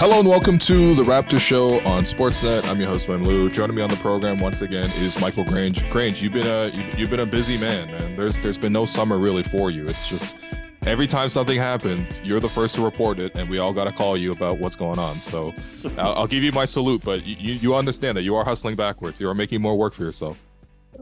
[0.00, 2.66] Hello and welcome to the Raptor Show on Sportsnet.
[2.66, 3.50] I'm your host, Will Lou.
[3.50, 5.86] Joining me on the program once again is Michael Grange.
[5.90, 8.16] Grange, you've been a you, have been a busy man, man.
[8.16, 9.86] There's there's been no summer really for you.
[9.86, 10.36] It's just
[10.86, 13.92] every time something happens, you're the first to report it, and we all got to
[13.92, 15.20] call you about what's going on.
[15.20, 15.52] So
[15.98, 19.20] I'll, I'll, give you my salute, but you, you understand that you are hustling backwards.
[19.20, 20.42] You are making more work for yourself.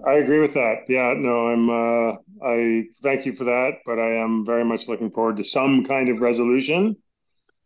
[0.08, 0.78] I agree with that.
[0.88, 1.70] Yeah, no, I'm.
[1.70, 5.84] Uh, I thank you for that, but I am very much looking forward to some
[5.84, 6.96] kind of resolution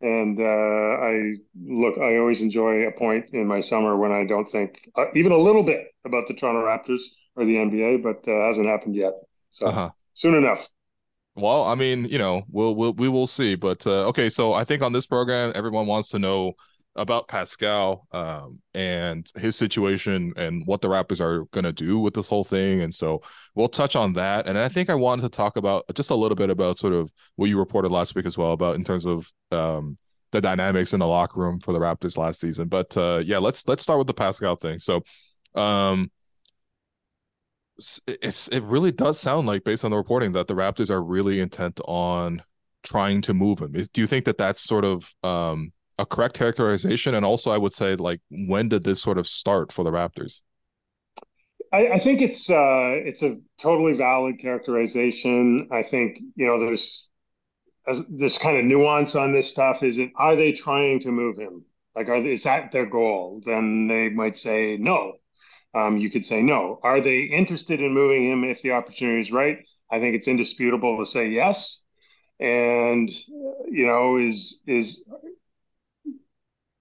[0.02, 1.34] and uh, I
[1.65, 5.33] look, I always enjoy a point in my summer when I don't think uh, even
[5.33, 7.02] a little bit about the Toronto Raptors
[7.37, 9.12] or the NBA, but uh, hasn't happened yet.
[9.51, 9.91] So uh-huh.
[10.15, 10.69] soon enough.
[11.34, 13.55] Well, I mean, you know, we'll, we'll we will see.
[13.55, 16.55] But uh, okay, so I think on this program, everyone wants to know
[16.95, 22.15] about Pascal um, and his situation and what the Raptors are going to do with
[22.15, 22.82] this whole thing.
[22.82, 23.23] And so
[23.55, 24.46] we'll touch on that.
[24.46, 27.10] And I think I wanted to talk about just a little bit about sort of
[27.37, 29.96] what you reported last week as well about in terms of um,
[30.32, 32.68] the dynamics in the locker room for the Raptors last season.
[32.68, 34.79] But uh, yeah, let's let's start with the Pascal thing.
[34.79, 35.02] So
[35.54, 36.10] um,
[38.06, 41.40] it's it really does sound like based on the reporting that the Raptors are really
[41.40, 42.43] intent on
[42.82, 43.77] trying to move him.
[43.77, 47.15] Is, do you think that that's sort of um, a correct characterization?
[47.15, 50.43] And also, I would say, like, when did this sort of start for the Raptors?
[51.73, 55.68] I, I think it's uh, it's a totally valid characterization.
[55.73, 57.09] I think you know there's
[58.10, 59.82] this kind of nuance on this stuff.
[59.82, 61.65] Is it are they trying to move him?
[61.96, 63.43] Like, are is that their goal?
[63.45, 65.15] Then they might say no.
[65.75, 66.78] Um, you could say no.
[66.82, 69.59] Are they interested in moving him if the opportunity is right?
[69.91, 71.81] I think it's indisputable to say yes.
[72.38, 73.10] And
[73.71, 75.04] you know, is is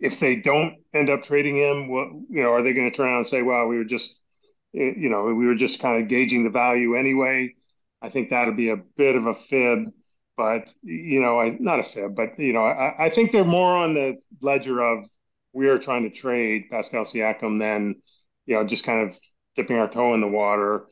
[0.01, 3.07] if they don't end up trading him, what you know, are they going to turn
[3.07, 4.19] around and say, "Well, we were just,
[4.75, 7.55] eh, you know, we were just kind of gauging the value anyway"?
[8.01, 9.91] I think that'd be a bit of a fib,
[10.35, 13.77] but you know, I, not a fib, but you know, I, I think they're more
[13.77, 15.05] on the ledger of
[15.53, 18.01] we are trying to trade Pascal Siakam than
[18.47, 19.17] you know just kind of
[19.55, 20.87] dipping our toe in the water.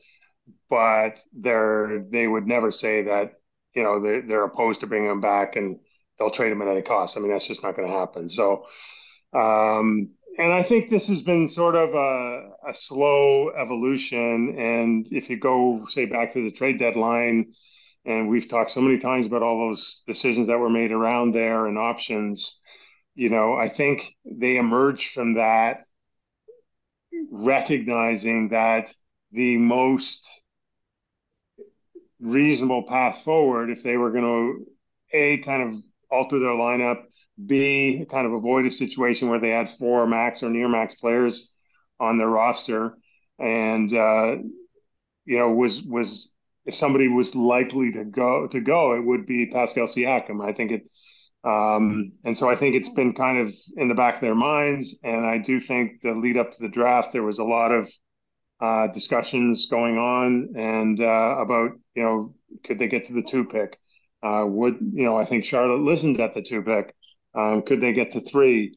[0.68, 3.32] But they're they would never say that
[3.74, 5.80] you know they're, they're opposed to bringing him back and
[6.18, 7.16] they'll trade him at any cost.
[7.16, 8.28] I mean, that's just not going to happen.
[8.30, 8.66] So
[9.32, 14.56] um, and I think this has been sort of a, a, slow evolution.
[14.58, 17.52] And if you go, say, back to the trade deadline,
[18.04, 21.66] and we've talked so many times about all those decisions that were made around there
[21.66, 22.60] and options,
[23.14, 25.84] you know, I think they emerged from that
[27.30, 28.94] recognizing that
[29.32, 30.26] the most
[32.20, 34.66] reasonable path forward, if they were going to,
[35.16, 37.04] A, kind of alter their lineup
[37.46, 41.50] B, kind of avoid a situation where they had four max or near max players
[41.98, 42.94] on their roster,
[43.38, 44.36] and uh,
[45.24, 46.32] you know was was
[46.66, 50.46] if somebody was likely to go to go, it would be Pascal Siakam.
[50.46, 50.90] I think it,
[51.44, 54.96] um, and so I think it's been kind of in the back of their minds,
[55.02, 57.90] and I do think the lead up to the draft there was a lot of
[58.60, 62.34] uh, discussions going on and uh, about you know
[62.64, 63.78] could they get to the two pick.
[64.22, 65.16] Uh, would you know?
[65.16, 66.94] I think Charlotte listened at the two pick,
[67.34, 68.76] um, could they get to three?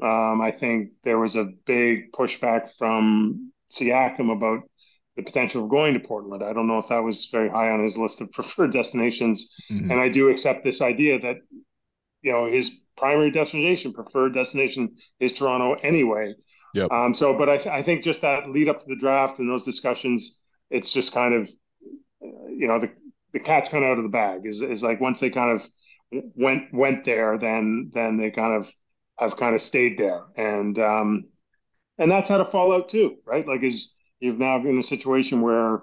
[0.00, 4.60] Um, I think there was a big pushback from Siakam about
[5.16, 6.42] the potential of going to Portland.
[6.42, 9.52] I don't know if that was very high on his list of preferred destinations.
[9.70, 9.90] Mm-hmm.
[9.90, 11.36] And I do accept this idea that,
[12.22, 16.34] you know, his primary destination, preferred destination is Toronto anyway.
[16.74, 16.90] Yep.
[16.90, 19.50] Um, so, but I, th- I think just that lead up to the draft and
[19.50, 20.38] those discussions,
[20.70, 21.50] it's just kind of,
[22.20, 22.90] you know, the,
[23.34, 25.66] the cat's kind of out of the bag is, is like once they kind of
[26.34, 28.70] went went there, then then they kind of
[29.18, 31.28] have kind of stayed there, and um,
[31.98, 33.46] and that's had a fallout too, right?
[33.46, 35.82] Like, is you've now been in a situation where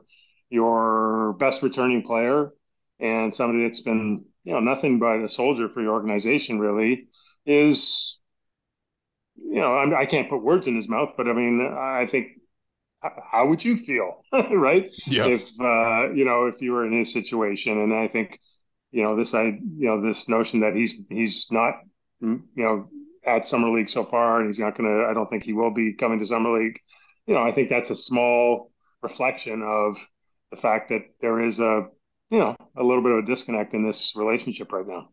[0.49, 2.51] your best returning player
[2.99, 7.07] and somebody that's been you know nothing but a soldier for your organization really
[7.45, 8.17] is
[9.35, 12.07] you know I'm, I can not put words in his mouth, but I mean I
[12.07, 12.27] think
[13.01, 14.89] how would you feel, right?
[15.07, 15.27] Yeah.
[15.27, 18.39] If uh, you know if you were in his situation, and I think
[18.91, 21.75] you know this I you know this notion that he's he's not
[22.21, 22.89] you know
[23.25, 25.71] at summer league so far and he's not going to I don't think he will
[25.71, 26.79] be coming to summer league.
[27.27, 28.71] You know I think that's a small
[29.01, 29.97] reflection of
[30.51, 31.87] the fact that there is a
[32.29, 35.09] you know a little bit of a disconnect in this relationship right now.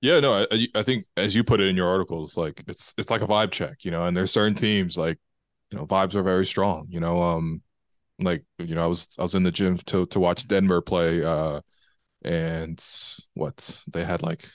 [0.00, 3.10] Yeah, no, I, I think as you put it in your articles, like it's it's
[3.10, 5.18] like a vibe check, you know, and there's certain teams like
[5.70, 7.62] you know vibes are very strong, you know, um,
[8.20, 11.24] like you know I was I was in the gym to to watch Denver play
[11.24, 11.60] uh
[12.22, 12.84] and
[13.34, 14.48] what they had like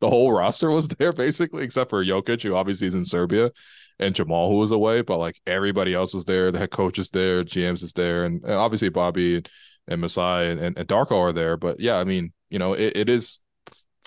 [0.00, 3.50] the whole roster was there basically, except for Jokic, who obviously is in Serbia,
[3.98, 6.50] and Jamal, who was away, but like everybody else was there.
[6.50, 9.48] The head coach is there, GMs is there, and, and obviously Bobby and,
[9.88, 11.56] and Masai and, and, and, Darko are there.
[11.56, 13.40] But yeah, I mean, you know, it, it is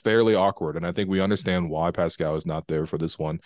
[0.04, 3.40] fairly awkward, and I think we understand why Pascal is not there for this one.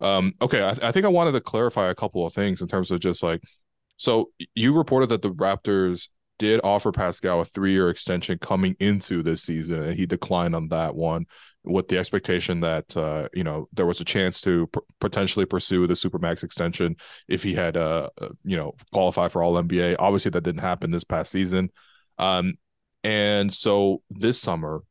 [0.00, 2.90] Um, okay, I, I think I wanted to clarify a couple of things in terms
[2.90, 3.42] of just like,
[3.98, 6.08] so you reported that the Raptors
[6.40, 10.96] did offer Pascal a three-year extension coming into this season, and he declined on that
[10.96, 11.26] one
[11.64, 14.68] with the expectation that uh, you know there was a chance to
[15.00, 16.96] potentially pursue the supermax extension
[17.28, 19.96] if he had uh, uh you know qualified for all NBA.
[19.98, 21.70] Obviously, that didn't happen this past season,
[22.16, 22.54] um,
[23.04, 24.82] and so this summer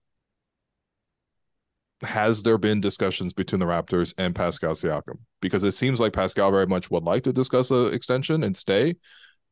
[2.01, 5.19] has there been discussions between the Raptors and Pascal Siakam?
[5.41, 8.95] Because it seems like Pascal very much would like to discuss an extension and stay,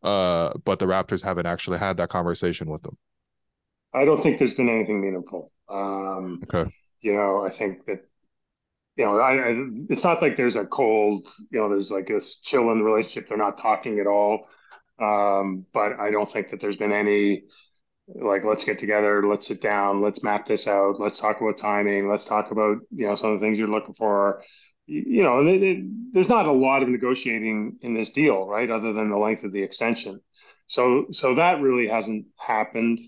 [0.03, 2.97] uh, but the Raptors haven't actually had that conversation with them.
[3.93, 5.51] I don't think there's been anything meaningful.
[5.69, 6.69] Um, okay.
[7.01, 8.05] You know, I think that
[8.95, 12.37] you know, I, I, it's not like there's a cold, you know, there's like this
[12.37, 13.27] chill in the relationship.
[13.27, 14.47] They're not talking at all.
[14.99, 17.43] Um, but I don't think that there's been any
[18.07, 22.09] like let's get together let's sit down let's map this out let's talk about timing
[22.09, 24.41] let's talk about you know some of the things you're looking for
[24.87, 28.93] you know it, it, there's not a lot of negotiating in this deal right other
[28.93, 30.21] than the length of the extension.
[30.67, 32.99] So so that really hasn't happened.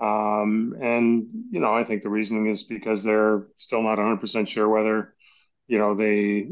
[0.00, 4.66] Um, and you know i think the reasoning is because they're still not 100% sure
[4.68, 5.14] whether
[5.68, 6.48] you know they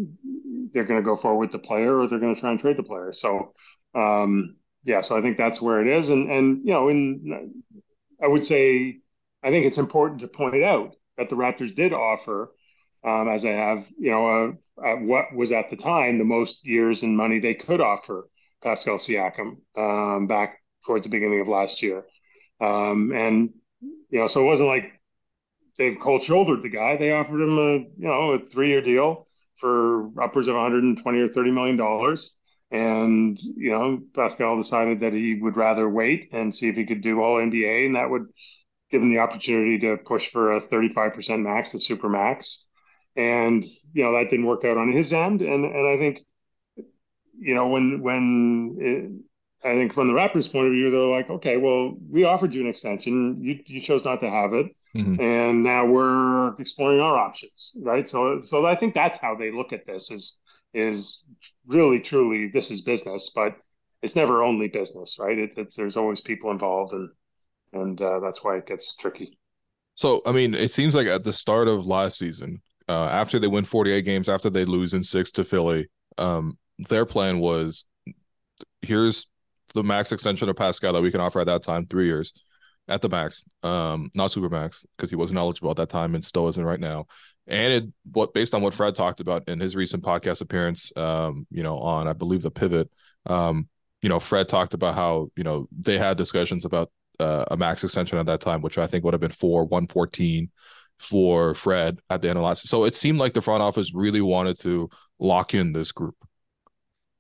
[0.73, 2.77] they're going to go forward with the player or they're going to try and trade
[2.77, 3.13] the player.
[3.13, 3.55] So
[3.95, 6.11] um, yeah so i think that's where it is.
[6.11, 7.63] And and you know in
[8.23, 9.01] I would say
[9.43, 12.53] I think it's important to point out that the Raptors did offer,
[13.05, 17.03] um, as I have, you know, uh, what was at the time the most years
[17.03, 18.29] and money they could offer
[18.63, 22.05] Pascal Siakam um, back towards the beginning of last year.
[22.61, 23.51] Um, and,
[24.11, 24.93] you know, so it wasn't like
[25.79, 26.97] they've cold shouldered the guy.
[26.97, 29.29] They offered him a, you know, a three year deal
[29.59, 32.37] for upwards of 120 or 30 million dollars.
[32.71, 37.01] And, you know, Pascal decided that he would rather wait and see if he could
[37.01, 38.27] do all NBA, and that would
[38.91, 42.67] give him the opportunity to push for a 35% max, the super max.
[43.17, 45.43] And, you know, that didn't work out on his end.
[45.43, 46.25] And, and I think,
[47.39, 51.29] you know, when, when it, I think from the Raptors' point of view, they're like,
[51.31, 53.43] okay, well, we offered you an extension.
[53.43, 54.67] You, you chose not to have it.
[54.95, 55.21] Mm-hmm.
[55.21, 58.09] And now we're exploring our options, right?
[58.09, 60.39] So, so I think that's how they look at this is,
[60.75, 61.25] is
[61.67, 63.57] really truly this is business, but
[64.03, 65.39] it's never only business, right?
[65.39, 67.09] It, it's there's always people involved, and
[67.73, 69.39] and uh, that's why it gets tricky.
[69.95, 73.47] So, I mean, it seems like at the start of last season, uh, after they
[73.47, 77.85] win 48 games, after they lose in six to Philly, um, their plan was
[78.83, 79.27] here's
[79.75, 82.33] the max extension of Pascal that we can offer at that time, three years
[82.89, 86.25] at the max, um, not super max because he wasn't eligible at that time and
[86.25, 87.07] still isn't right now.
[87.47, 91.47] And it what based on what Fred talked about in his recent podcast appearance, um,
[91.51, 92.91] you know, on I believe the pivot,
[93.27, 93.69] um,
[94.03, 97.85] you know, Fred talked about how you know they had discussions about uh, a max
[97.85, 100.51] extension at that time, which I think would have been for one fourteen
[100.99, 102.69] for Fred at the end of last.
[102.69, 106.17] So it seemed like the front office really wanted to lock in this group.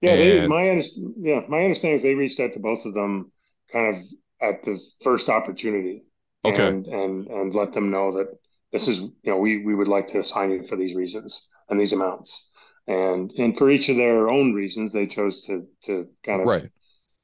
[0.00, 0.42] Yeah, and...
[0.42, 0.82] they, my
[1.18, 3.32] yeah, my understanding is they reached out to both of them
[3.72, 4.02] kind of
[4.40, 6.04] at the first opportunity.
[6.44, 6.66] Okay.
[6.66, 8.28] And and and let them know that
[8.72, 11.80] this is you know we we would like to assign you for these reasons and
[11.80, 12.50] these amounts
[12.86, 16.70] and and for each of their own reasons they chose to to kind of right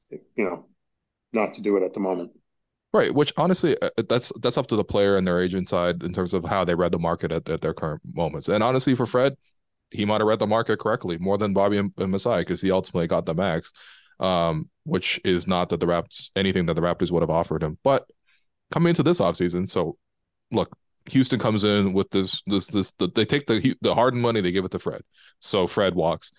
[0.09, 0.65] you know
[1.33, 2.31] not to do it at the moment
[2.95, 6.13] right which honestly uh, that's that's up to the player and their agent side in
[6.13, 9.05] terms of how they read the market at, at their current moments and honestly for
[9.05, 9.35] fred
[9.91, 12.71] he might have read the market correctly more than bobby and, and masai because he
[12.71, 13.71] ultimately got the max
[14.19, 17.77] um, which is not that the raps anything that the raptors would have offered him
[17.83, 18.09] but
[18.71, 19.97] coming into this offseason so
[20.51, 20.75] look
[21.09, 24.51] Houston comes in with this this this the, they take the the Harden money they
[24.51, 25.03] give it to Fred.
[25.39, 26.31] So Fred walks.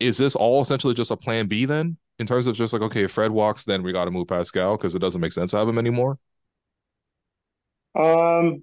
[0.00, 1.98] Is this all essentially just a plan B then?
[2.22, 4.76] In terms of just like okay, if Fred walks, then we got to move Pascal
[4.76, 6.20] because it doesn't make sense to have him anymore.
[7.96, 8.62] Um,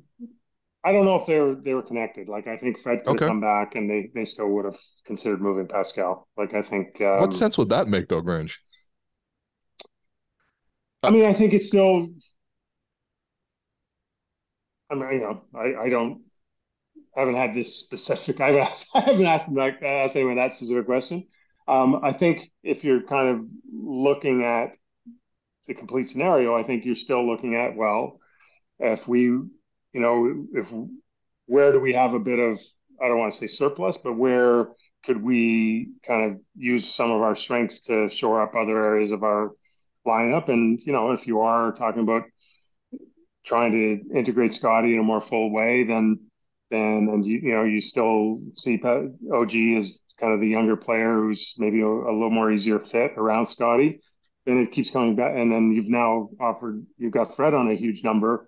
[0.81, 2.29] I don't know if they were they were connected.
[2.29, 3.27] Like I think Fred could okay.
[3.27, 6.29] come back and they they still would have considered moving Pascal.
[6.37, 7.01] Like I think.
[7.01, 8.61] Um, what sense would that make though, Grange?
[11.03, 12.07] I mean, I think it's still
[14.89, 16.21] I mean, you know, I, I don't
[17.13, 18.39] I haven't had this specific.
[18.39, 19.49] I haven't asked, I haven't asked,
[19.83, 21.27] asked anyone that specific question.
[21.69, 24.71] Um, I think if you're kind of looking at
[25.67, 28.19] the complete scenario, I think you're still looking at well,
[28.79, 29.51] if we, you
[29.93, 30.67] know, if
[31.45, 32.59] where do we have a bit of
[33.01, 34.69] I don't want to say surplus, but where
[35.05, 39.23] could we kind of use some of our strengths to shore up other areas of
[39.23, 39.51] our
[40.07, 40.49] lineup?
[40.49, 42.23] And you know, if you are talking about
[43.45, 46.19] trying to integrate Scottie in a more full way, then
[46.71, 51.13] then and you you know you still see OG as kind of the younger player
[51.15, 54.01] who's maybe a, a little more easier fit around Scottie.
[54.45, 57.75] Then it keeps coming back, and then you've now offered you've got Fred on a
[57.75, 58.47] huge number.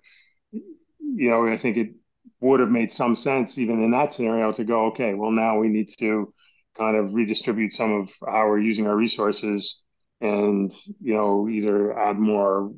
[0.52, 1.94] You know, I think it
[2.40, 5.68] would have made some sense even in that scenario to go, okay, well now we
[5.68, 6.32] need to
[6.76, 9.82] kind of redistribute some of how we're using our resources
[10.20, 12.72] and you know either add more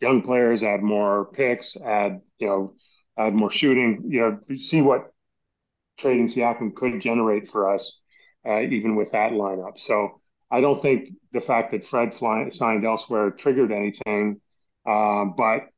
[0.00, 2.74] young players, add more picks, add you know
[3.18, 5.12] add more shooting, you know see what
[5.98, 8.00] trading Siakam could generate for us
[8.46, 9.78] uh, even with that lineup.
[9.78, 14.40] So I don't think the fact that Fred fly, signed elsewhere triggered anything,
[14.86, 15.68] uh, but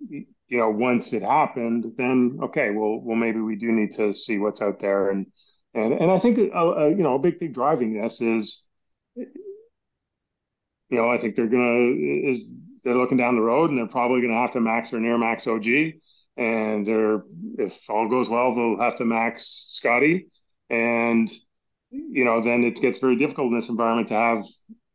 [0.00, 0.26] you
[0.58, 4.62] know once it happened, then okay, well well maybe we do need to see what's
[4.62, 5.26] out there and
[5.74, 8.64] and and I think uh, uh, you know a big thing driving this is
[10.90, 11.94] you know, I think they're gonna
[12.30, 12.50] is
[12.84, 15.46] they're looking down the road and they're probably gonna have to max or near max
[15.46, 15.66] OG.
[16.36, 17.22] And they're
[17.58, 20.28] if all goes well, they'll have to max Scottie,
[20.70, 21.30] And
[21.90, 24.44] you know, then it gets very difficult in this environment to have,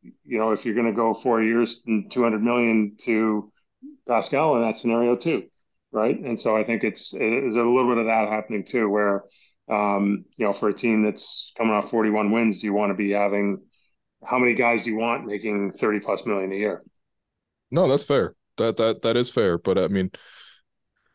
[0.01, 3.51] you know, if you're gonna go four years and two hundred million to
[4.07, 5.43] Pascal in that scenario too.
[5.91, 6.19] Right.
[6.19, 9.23] And so I think it's there's a little bit of that happening too, where
[9.69, 12.95] um, you know, for a team that's coming off 41 wins, do you want to
[12.95, 13.61] be having
[14.25, 16.83] how many guys do you want making 30 plus million a year?
[17.71, 18.35] No, that's fair.
[18.57, 19.57] That that that is fair.
[19.57, 20.11] But I mean,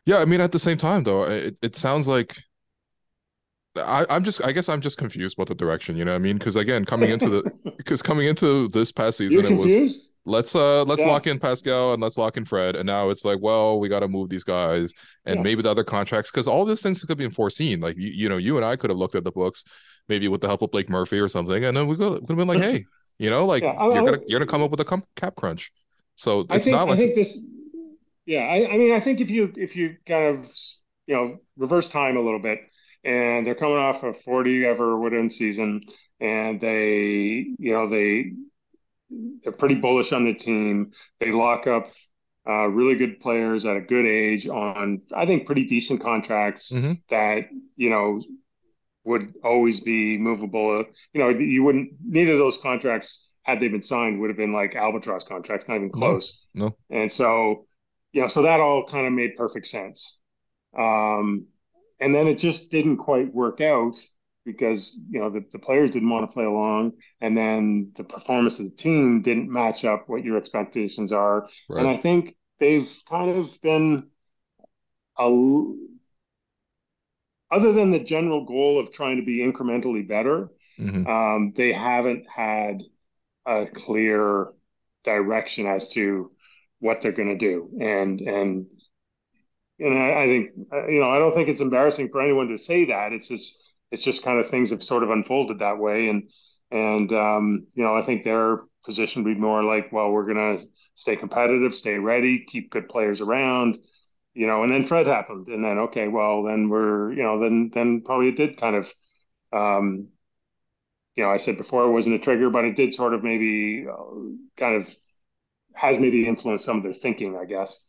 [0.07, 2.37] yeah, I mean at the same time though, it, it sounds like
[3.77, 6.21] I, I'm just I guess I'm just confused about the direction, you know what I
[6.21, 6.39] mean?
[6.39, 10.85] Because again, coming into the because coming into this past season, it was let's uh
[10.85, 11.09] let's yeah.
[11.09, 12.77] lock in Pascal and let's lock in Fred.
[12.77, 14.93] And now it's like, well, we gotta move these guys
[15.25, 15.43] and yeah.
[15.43, 17.81] maybe the other contracts because all those things could be foreseen.
[17.81, 19.65] Like you, you know, you and I could have looked at the books,
[20.09, 22.49] maybe with the help of Blake Murphy or something, and then we could have been
[22.49, 22.85] like, hey,
[23.19, 25.73] you know, like yeah, you're gonna you're gonna come up with a cap crunch.
[26.17, 27.39] So it's think, not like I think this.
[28.27, 30.47] Yeah, I, I mean, I think if you if you kind of
[31.07, 32.61] you know reverse time a little bit,
[33.09, 35.83] and they're coming off a 40 ever wooden season,
[36.21, 38.33] and they you know they
[39.43, 40.93] they're pretty bullish on the team.
[41.19, 41.91] They lock up
[42.47, 46.93] uh, really good players at a good age on, I think, pretty decent contracts mm-hmm.
[47.09, 48.21] that you know
[49.05, 50.85] would always be movable.
[51.15, 54.53] You know, you wouldn't neither of those contracts had they been signed would have been
[54.53, 56.45] like albatross contracts, not even close.
[56.53, 56.77] No.
[56.91, 57.01] no.
[57.01, 57.67] And so,
[58.13, 60.19] you know, so that all kind of made perfect sense.
[60.79, 61.47] Um,
[62.01, 63.97] and then it just didn't quite work out
[64.45, 68.59] because you know the, the players didn't want to play along, and then the performance
[68.59, 71.49] of the team didn't match up what your expectations are.
[71.69, 71.81] Right.
[71.81, 74.09] And I think they've kind of been
[75.19, 75.29] a
[77.51, 81.07] other than the general goal of trying to be incrementally better, mm-hmm.
[81.07, 82.83] um, they haven't had
[83.47, 84.49] a clear
[85.05, 86.31] direction as to
[86.81, 87.71] what they're going to do.
[87.81, 88.67] And and
[89.79, 92.59] and I, I, think uh, you know I don't think it's embarrassing for anyone to
[92.59, 93.13] say that.
[93.13, 96.09] It's just it's just kind of things have sort of unfolded that way.
[96.09, 96.31] And
[96.71, 100.59] and um, you know I think their position would be more like, well, we're going
[100.59, 103.79] to stay competitive, stay ready, keep good players around
[104.39, 107.73] you know, and then Fred happened, and then okay, well, then we're, you know, then
[107.75, 108.89] then probably it did kind of,
[109.53, 110.11] um,
[111.17, 113.87] you know, I said before it wasn't a trigger, but it did sort of maybe
[113.91, 113.97] uh,
[114.57, 114.95] kind of
[115.75, 117.81] has maybe influenced some of their thinking, I guess,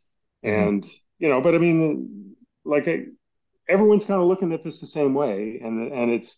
[0.44, 0.68] mm-hmm.
[0.68, 0.86] and
[1.20, 2.34] you know, but I mean,
[2.64, 3.04] like I,
[3.68, 6.36] everyone's kind of looking at this the same way, and and it's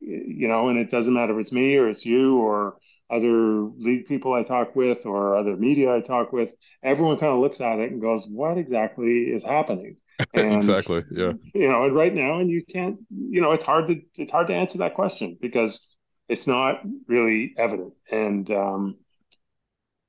[0.00, 2.78] you know, and it doesn't matter if it's me or it's you or
[3.10, 7.40] other league people I talk with or other media I talk with, everyone kind of
[7.40, 9.96] looks at it and goes, "What exactly is happening?"
[10.32, 11.04] And, exactly.
[11.10, 11.34] Yeah.
[11.54, 12.98] You know, and right now, and you can't.
[13.10, 15.86] You know, it's hard to it's hard to answer that question because
[16.28, 18.96] it's not really evident, and um,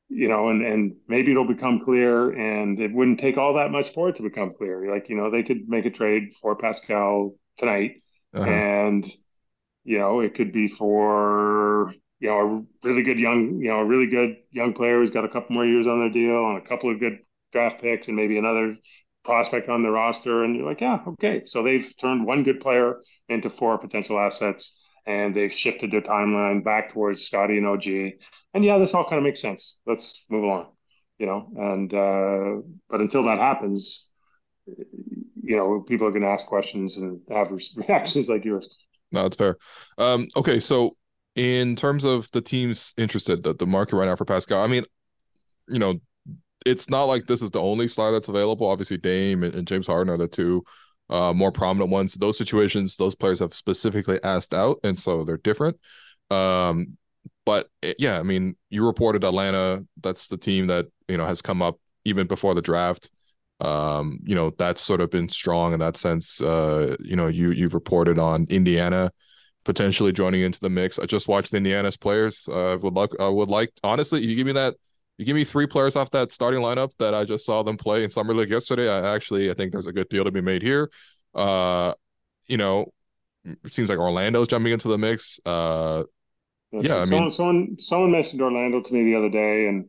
[0.10, 3.94] you know, and and maybe it'll become clear, and it wouldn't take all that much
[3.94, 4.92] for it to become clear.
[4.92, 8.02] Like you know, they could make a trade for Pascal tonight,
[8.34, 8.50] uh-huh.
[8.50, 9.06] and
[9.84, 13.86] you know, it could be for you know, a really good young, you know, a
[13.86, 16.68] really good young player who's got a couple more years on their deal and a
[16.68, 17.20] couple of good
[17.52, 18.76] draft picks and maybe another
[19.24, 20.44] prospect on the roster.
[20.44, 21.44] And you're like, yeah, okay.
[21.46, 23.00] So they've turned one good player
[23.30, 27.88] into four potential assets and they've shifted their timeline back towards Scottie and OG.
[28.54, 29.80] And yeah, this all kind of makes sense.
[29.88, 30.68] Let's move along,
[31.18, 34.12] you know, and, uh, but until that happens,
[34.68, 38.76] you know, people are going to ask questions and have reactions like yours.
[39.14, 39.56] No, that's fair.
[39.98, 40.98] Um, okay, so
[41.36, 44.84] in terms of the teams interested, the, the market right now for Pascal, I mean,
[45.70, 46.02] you know,
[46.66, 48.68] it's not like this is the only star that's available.
[48.68, 50.66] Obviously, Dame and, and James Harden are the two
[51.10, 52.14] uh, more prominent ones.
[52.16, 55.78] Those situations, those players have specifically asked out, and so they're different.
[56.30, 56.98] Um,
[57.46, 59.86] but it, eh, yeah, I mean, you reported Atlanta.
[60.02, 63.10] That's the team that you know has come up even before the draft.
[63.60, 66.42] Um, you know, that's sort of been strong in that sense.
[66.42, 69.12] Uh, you know, you you've reported on Indiana
[69.64, 70.98] potentially joining into the mix.
[70.98, 72.48] I just watched Indiana's players.
[72.48, 74.76] Uh, would like I would like honestly, if you give me that
[75.18, 78.04] you give me three players off that starting lineup that I just saw them play
[78.04, 78.90] in summer league yesterday.
[78.90, 80.90] I actually I think there's a good deal to be made here.
[81.34, 81.94] Uh,
[82.48, 82.94] you know,
[83.46, 85.40] it seems like Orlando's jumping into the mix.
[85.46, 86.04] Uh,
[86.72, 89.86] Yeah, yeah, I someone mean, someone someone mentioned Orlando to me the other day, and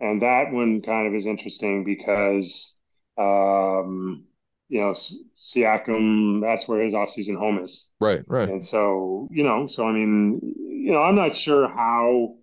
[0.00, 2.76] and that one kind of is interesting because
[3.18, 4.24] um,
[4.68, 8.48] you know Siakam, that's where his offseason home is, right, right.
[8.48, 12.36] and so you know, so I mean, you know, I'm not sure how.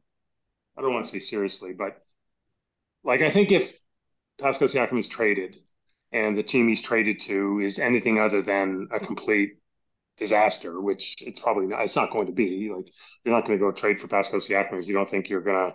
[0.77, 2.00] I don't want to say seriously, but
[3.03, 3.77] like I think if
[4.39, 5.58] Pascal Siakam is traded
[6.12, 9.53] and the team he's traded to is anything other than a complete
[10.17, 12.72] disaster, which it's probably not, it's not going to be.
[12.75, 12.89] Like
[13.25, 15.74] you're not going to go trade for Pascal Siakam if you don't think you're gonna,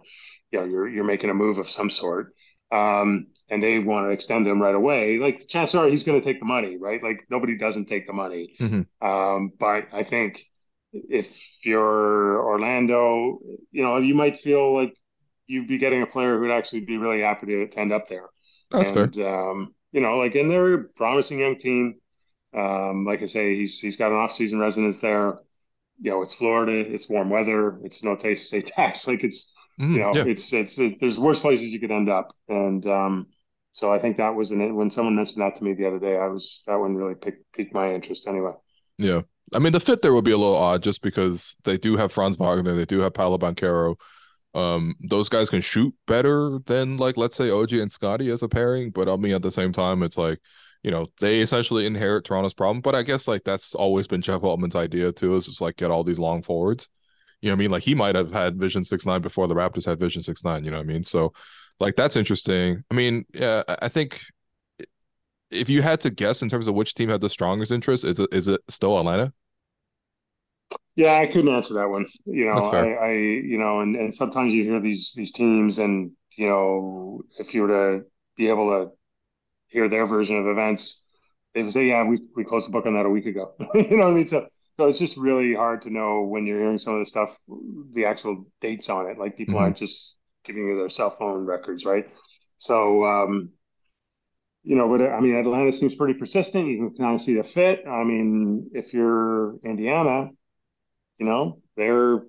[0.52, 2.35] you know, you're you're making a move of some sort.
[2.73, 5.18] Um, and they want to extend him right away.
[5.18, 7.02] Like the chances are he's going to take the money, right?
[7.02, 8.56] Like nobody doesn't take the money.
[8.59, 10.45] hmm Um, but I think
[10.92, 13.38] if you're Orlando,
[13.71, 14.95] you know, you might feel like
[15.46, 18.26] you'd be getting a player who'd actually be really happy to end up there.
[18.70, 19.12] That's fair.
[19.18, 21.96] Um, you know, like, and they're a promising young team.
[22.54, 25.38] Um, like I say, he's he's got an off-season residence there.
[26.00, 29.06] You know, it's Florida, it's warm weather, it's no taste to state tax.
[29.06, 29.52] Like it's,
[29.92, 32.32] you hmm know, Yeah, it's it's it, there's worse places you could end up.
[32.48, 33.28] And um,
[33.72, 36.16] so I think that was an when someone mentioned that to me the other day,
[36.18, 38.52] I was that one really piqued piqued my interest anyway.
[38.98, 39.22] yeah.
[39.54, 42.10] I mean, the fit there would be a little odd just because they do have
[42.12, 43.96] Franz Wagner, they do have Paolo Banchero.
[44.56, 48.48] Um, those guys can shoot better than like let's say OG and Scottie as a
[48.48, 50.40] pairing, but I mean at the same time, it's like,
[50.82, 52.80] you know, they essentially inherit Toronto's problem.
[52.80, 55.90] But I guess like that's always been Jeff Weltman's idea too, is just like get
[55.90, 56.88] all these long forwards.
[57.42, 57.70] You know what I mean?
[57.70, 60.64] Like he might have had Vision Six Nine before the Raptors had Vision Six Nine.
[60.64, 61.04] You know what I mean?
[61.04, 61.34] So,
[61.78, 62.82] like that's interesting.
[62.90, 64.22] I mean, yeah, I think
[65.50, 68.18] if you had to guess in terms of which team had the strongest interest, is
[68.18, 69.34] it is it still Atlanta?
[70.96, 72.06] Yeah, I couldn't answer that one.
[72.24, 72.66] You know.
[72.68, 77.22] I, I, you know, and and sometimes you hear these these teams, and you know,
[77.38, 77.68] if you were
[78.00, 78.04] to
[78.36, 78.92] be able to
[79.68, 81.04] hear their version of events,
[81.54, 83.96] they would say, "Yeah, we we closed the book on that a week ago." You
[83.98, 84.28] know what I mean?
[84.28, 87.37] So so it's just really hard to know when you're hearing some of the stuff,
[87.94, 89.18] the actual dates on it.
[89.18, 92.06] Like people hmm aren't just giving you their cell phone records, right?
[92.59, 93.52] So um,
[94.62, 96.66] you know, but I mean, Atlanta seems pretty persistent.
[96.66, 97.85] You can kind of see the fit.
[97.87, 100.30] I mean, if you're Indiana,
[101.18, 102.22] you know, they're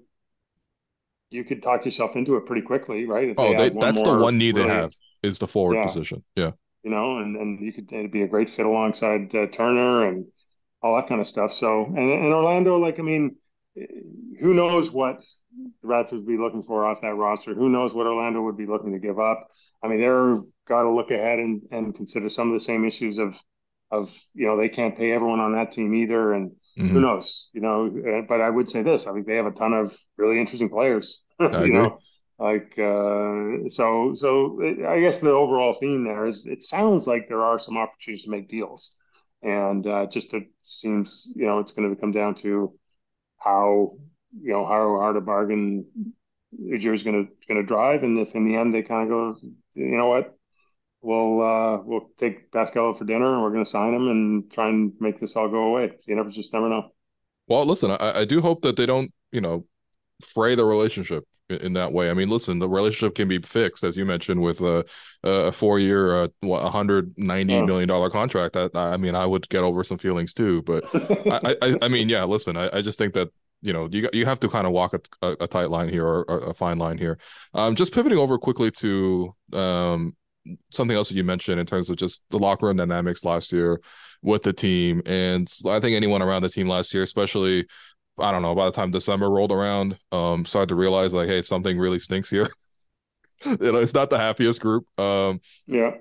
[1.29, 3.29] you could talk yourself into it pretty quickly, right?
[3.29, 6.23] If Oh, they one that's the one need they have is the forward yeah, position.
[6.35, 6.51] Yeah.
[6.83, 10.25] you know, and and you could it'd be a great fit alongside uh, Turner and
[10.81, 11.53] all that kind of stuff.
[11.53, 13.37] So, and and Orlando, like, I mean,
[14.39, 15.17] who knows what
[15.81, 17.53] the Raptors would be looking for off that roster?
[17.53, 19.47] Who knows what Orlando would be looking to give up?
[19.83, 23.17] I mean, they're got to look ahead and and consider some of the same issues
[23.17, 23.35] of
[23.91, 26.51] of you know they can't pay everyone on that team either, and
[26.91, 27.87] who hmm knows, you know.
[27.87, 30.69] Uh, but I would say this: I think they have a ton of really interesting
[30.69, 31.73] players, you agree.
[31.73, 31.99] know.
[32.39, 37.43] Like uh, so, so I guess the overall theme there is it sounds like there
[37.43, 38.91] are some opportunities to make deals,
[39.41, 42.73] and uh, just it seems you know it's going to come down to
[43.39, 43.91] how
[44.41, 45.85] you know how hard a bargain
[46.69, 49.49] is going to going to drive, and if in the end they kind of go,
[49.75, 50.36] you know what,
[51.07, 54.67] we'll uh, we'll take Pascal for dinner and we're going to sign him and try
[54.67, 55.93] and make this all go away.
[56.05, 56.91] You never just never know.
[57.47, 59.65] Well, listen, I, I do hope that they don't, you know,
[60.21, 62.09] fray the relationship in, in that way.
[62.09, 64.85] I mean, listen, the relationship can be fixed, as you mentioned, with a
[65.23, 68.57] a four year, uh, what, 190 Uh, million dollar contract.
[68.57, 70.61] I, I mean, I would get over some feelings too.
[70.63, 73.29] But I, I, I mean, yeah, listen, I, I just think that
[73.61, 76.05] you know you you have to kind of walk a, a, a tight line here
[76.05, 77.17] or, or a fine line here.
[77.53, 80.15] Um, just pivoting over quickly to um
[80.69, 83.79] something else that you mentioned in terms of just the locker room dynamics last year
[84.21, 85.01] with the team.
[85.05, 87.65] And I think anyone around the team last year, especially,
[88.19, 91.41] I don't know, by the time December rolled around, um, started to realize like, hey,
[91.41, 92.49] something really stinks here.
[93.45, 94.85] you know, it's not the happiest group.
[94.99, 95.91] Um, yeah,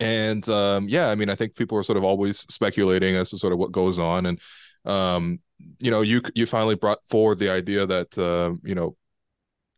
[0.00, 3.38] and um, yeah, I mean, I think people are sort of always speculating as to
[3.38, 4.26] sort of what goes on.
[4.26, 4.40] And
[4.84, 5.40] um,
[5.80, 8.96] you know, you you finally brought forward the idea that uh, you know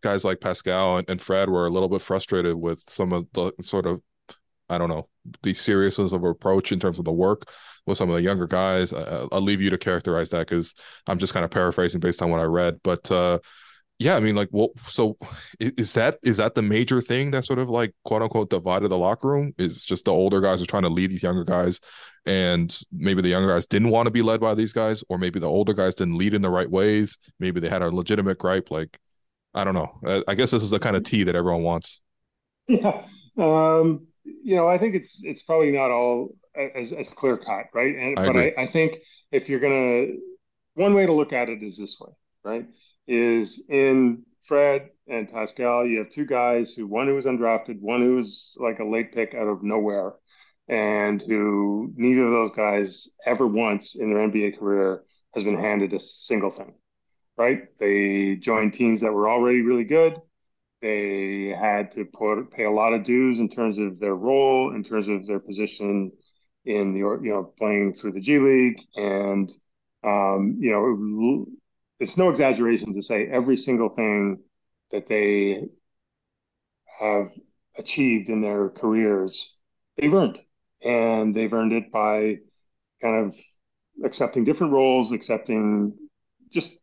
[0.03, 3.53] guys like Pascal and, and Fred were a little bit frustrated with some of the
[3.61, 4.03] sort of
[4.71, 5.09] I don't know
[5.43, 7.51] the seriousness of approach in terms of the work
[7.87, 8.93] with some of the younger guys.
[8.93, 10.75] I, I'll leave you to characterize that because
[11.07, 12.81] I'm just kind of paraphrasing based on what I read.
[12.83, 13.41] But uh,
[13.99, 15.19] yeah, I mean, like, well, so
[15.61, 18.99] is that is that the major thing that sort of like quote unquote divided the
[18.99, 19.53] locker room?
[19.59, 21.81] Is just the older guys are trying to lead these younger guys,
[22.25, 25.39] and maybe the younger guys didn't want to be led by these guys, or maybe
[25.39, 27.19] the older guys didn't lead in the right ways.
[27.39, 28.71] Maybe they had a legitimate gripe.
[28.71, 28.99] Like,
[29.53, 30.01] I don't know.
[30.07, 32.01] I, I guess this is the kind of tea that everyone wants.
[32.69, 33.05] yeah.
[33.37, 34.07] Um,
[34.43, 37.95] you know, I think it's it's probably not all as, as clear cut, right?
[37.95, 38.37] And I but.
[38.37, 38.99] I, I think
[39.33, 40.15] if you're gonna
[40.75, 42.13] one way to look at it is this way,
[42.45, 42.67] right?
[43.07, 48.01] Is in Fred and Pascal, you have two guys who one who was undrafted, one
[48.01, 50.13] who was like a late pick out of nowhere,
[50.69, 55.03] and who neither of those guys ever once in their NBA career
[55.35, 56.75] has been handed a single thing,
[57.37, 57.65] right?
[57.79, 60.15] They joined teams that were already really good.
[60.83, 64.83] They had to put pay a lot of dues in terms of their role, in
[64.83, 66.13] terms of their position
[66.65, 69.51] in the you know playing through the G League, and
[70.05, 71.47] um, you know
[71.99, 74.39] it's no exaggeration to say every single thing
[74.91, 75.65] that they
[76.99, 77.31] have
[77.77, 79.57] achieved in their careers
[79.97, 80.41] they've earned,
[80.83, 82.39] and they've earned it by
[83.03, 83.37] kind of
[84.05, 85.95] accepting different roles, accepting
[86.51, 86.81] just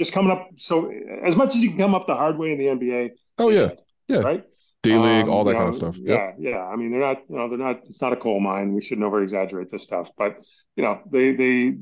[0.00, 0.48] just coming up.
[0.58, 0.90] So
[1.24, 3.10] as much as you can come up the hard way in the NBA.
[3.38, 3.70] Oh yeah,
[4.08, 4.22] yeah.
[4.30, 4.44] Right.
[4.82, 5.96] D League, Um, all that you kind of stuff.
[5.98, 6.36] Yeah, Yep.
[6.38, 6.62] yeah.
[6.72, 7.80] I mean, they're not, you know, they're not.
[7.90, 8.72] It's not a coal mine.
[8.74, 10.32] We shouldn't over exaggerate this stuff, but
[10.76, 11.76] you know, they they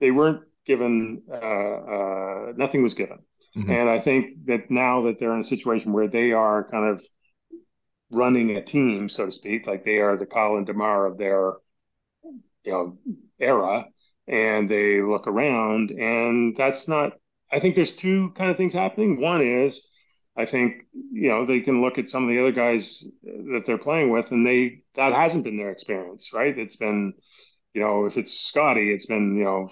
[0.00, 1.22] they weren't given.
[1.30, 3.20] Uh, uh, nothing was given,
[3.56, 3.70] Mhm.
[3.70, 7.02] and I think that now that they're in a situation where they are kind of
[8.10, 11.54] running a team, so to speak, like they are the Kyle and DeMar of their,
[12.64, 12.98] you know,
[13.40, 13.86] era,
[14.28, 17.12] and they look around, and that's not.
[17.52, 19.20] I think there's two kind of things happening.
[19.20, 19.80] One is
[20.36, 23.78] I think you know they can look at some of the other guys that they're
[23.78, 26.56] playing with, and they that hasn't been their experience, right?
[26.58, 27.12] It's been,
[27.74, 29.70] you know, if it's Scottie, it's been you know,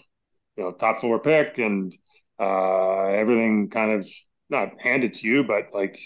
[0.57, 1.95] you know, top floor pick and
[2.39, 4.07] uh, everything kind of
[4.51, 5.99] not handed to you, but like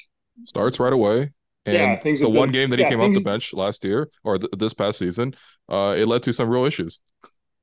[0.43, 1.33] Starts right away.
[1.67, 3.55] And Yeah, things the have one been- game that he yeah, came off the bench
[3.55, 5.35] last year or th- this past season,
[5.69, 7.01] uh, it led to some real issues.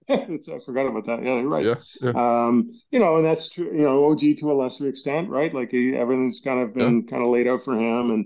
[0.09, 1.23] I forgot about that.
[1.23, 1.65] Yeah, you're right.
[1.65, 2.11] Yeah, yeah.
[2.15, 3.65] Um, you know, and that's true.
[3.65, 5.53] You know, OG to a lesser extent, right?
[5.53, 8.25] Like he, everything's kind of been kind of laid out for him, and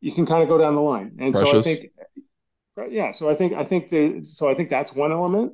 [0.00, 1.16] you can kind of go down the line.
[1.20, 1.50] And Precious.
[1.52, 3.12] so I think, yeah.
[3.12, 5.52] So I think I think the so I think that's one element,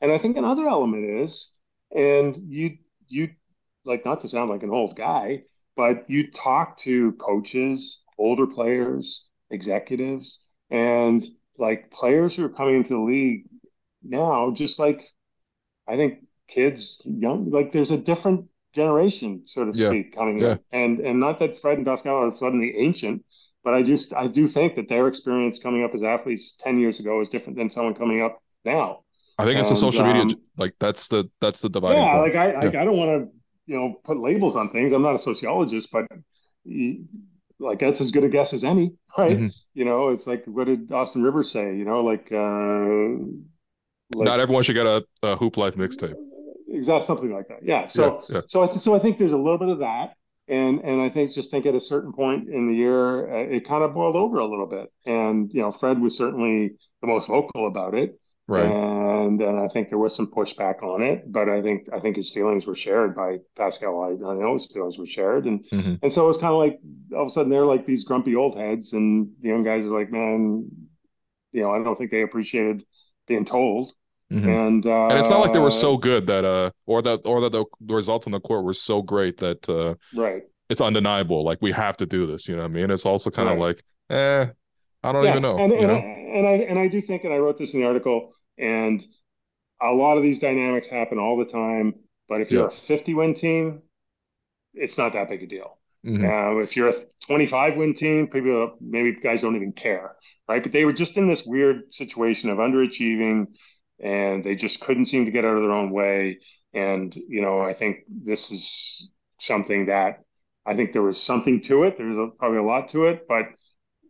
[0.00, 1.50] and I think another element is,
[1.94, 2.78] and you
[3.08, 3.30] you
[3.84, 5.42] like not to sound like an old guy,
[5.76, 11.24] but you talk to coaches, older players, executives, and
[11.58, 13.46] like players who are coming into the league
[14.02, 15.02] now, just like
[15.88, 20.58] I think kids, young, like there's a different generation, so to Yeah, speak, coming yeah.
[20.60, 20.60] in.
[20.72, 23.24] And and not that Fred and Pascal are suddenly ancient,
[23.64, 27.00] but I just I do think that their experience coming up as athletes 10 years
[27.00, 29.04] ago is different than someone coming up now.
[29.38, 32.26] I think it's the social media um, like that's the that's the dividing Yeah, point.
[32.26, 34.92] like I like I don't want to, you know, put labels on things.
[34.92, 36.06] I'm not a sociologist, but
[37.58, 39.38] like that's as good a guess as any, right?
[39.38, 39.52] Mhm.
[39.74, 41.76] You know, it's like what did Austin Rivers say?
[41.76, 43.24] You know, like uh
[44.14, 46.14] like Not everyone should get a, a hoop life mixtape.
[46.68, 47.58] exactly something like that.
[47.62, 47.88] Yeah.
[47.88, 48.40] So yeah, yeah.
[48.48, 50.14] so I th- so I think there's a little bit of that,
[50.48, 53.66] and and I think just think at a certain point in the year, uh, it
[53.66, 57.28] kind of boiled over a little bit, and you know, Fred was certainly the most
[57.28, 58.64] vocal about it, Right.
[58.64, 62.16] and and I think there was some pushback on it, but I think I think
[62.16, 64.02] his feelings were shared by Pascal.
[64.02, 65.98] I, I know his feelings were shared, and Mhm.
[66.02, 66.80] and so it was kind of like
[67.14, 69.98] all of a sudden they're like these grumpy old heads, and the young guys are
[69.98, 70.70] like, man,
[71.52, 72.84] you know, I don't think they appreciated
[73.26, 73.92] being told,
[74.32, 74.46] Mhm.
[74.46, 77.40] and uh, And it's not like they were so good that uh or that or
[77.40, 80.42] that the, the results on the court were so great that uh right.
[80.68, 81.44] it's undeniable.
[81.44, 82.90] Like we have to do this, you know what I mean?
[82.90, 83.58] It's also kind of Right.
[83.58, 84.46] like, eh,
[85.02, 85.58] I don't even know.
[85.58, 85.96] And, you and, know?
[85.98, 89.04] and I and I do think, and I wrote this in the article, and
[89.82, 91.94] a lot of these dynamics happen all the time.
[92.28, 92.68] But if you're Yeah.
[92.68, 93.82] a 50 win team,
[94.74, 95.78] it's not that big a deal.
[96.06, 96.24] Mhm.
[96.24, 100.16] Uh, if you're a 25 win team, people maybe guys don't even care,
[100.48, 100.62] right?
[100.62, 103.48] But they were just in this weird situation of underachieving,
[104.00, 106.40] and they just couldn't seem to get out of their own way.
[106.74, 109.08] And you know, I think this is
[109.40, 110.22] something that
[110.66, 111.96] I think there was something to it.
[111.98, 113.46] There's a, probably a lot to it, but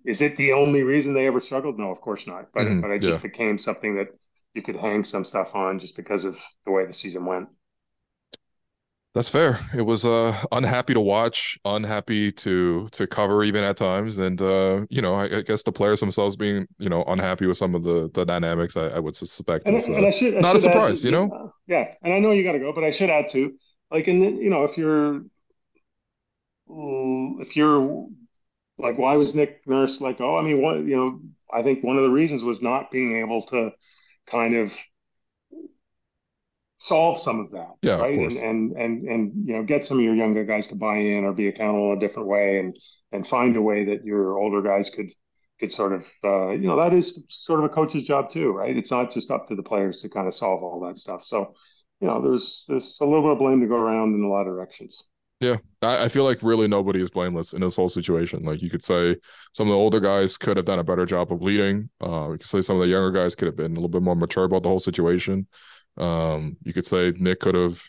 [0.04, 1.78] is it the only reason they ever struggled?
[1.78, 2.52] No, of course not.
[2.54, 4.08] But Mhm, but it just became something that
[4.54, 7.48] you could hang some stuff on just because of the way the season went.
[9.18, 9.58] That's fair.
[9.74, 14.86] It was uh unhappy to watch, unhappy to to cover even at times, and uh,
[14.90, 17.82] you know, I, I guess the players themselves being, you know, unhappy with some of
[17.82, 18.76] the the dynamics.
[18.76, 21.02] I, I would suspect And, is and uh, I should not a should add- surprise,
[21.02, 21.32] you know?
[21.34, 23.58] uh, yeah, and I know you got to go, but I should add too,
[23.90, 25.22] like in the, you know if you're
[26.68, 28.06] mm, if you're
[28.78, 31.20] like why was Nick Nurse like oh I mean what you know
[31.52, 33.72] I think one of the reasons was not being able to
[34.26, 34.72] kind of
[36.78, 38.34] solve some of that Yeah, of right course.
[38.34, 41.24] and, and and and you know get some of your younger guys to buy in
[41.24, 42.76] or be accountable in a different way and
[43.12, 45.10] and find a way that your older guys could
[45.60, 48.76] could sort of uh, you know that is sort of a coach's job too right
[48.76, 51.54] it's not just up to the players to kind of solve all that stuff so
[52.00, 54.42] you know there's there's a little bit of blame to go around in a lot
[54.42, 55.02] of directions
[55.40, 58.42] Yeah, I feel like really nobody is blameless in this whole situation.
[58.42, 59.14] Like you could say
[59.54, 61.90] some of the older guys could have done a better job of leading.
[62.02, 64.02] Uh, you could say some of the younger guys could have been a little bit
[64.02, 65.46] more mature about the whole situation.
[65.98, 67.82] Um, you could say Nick could have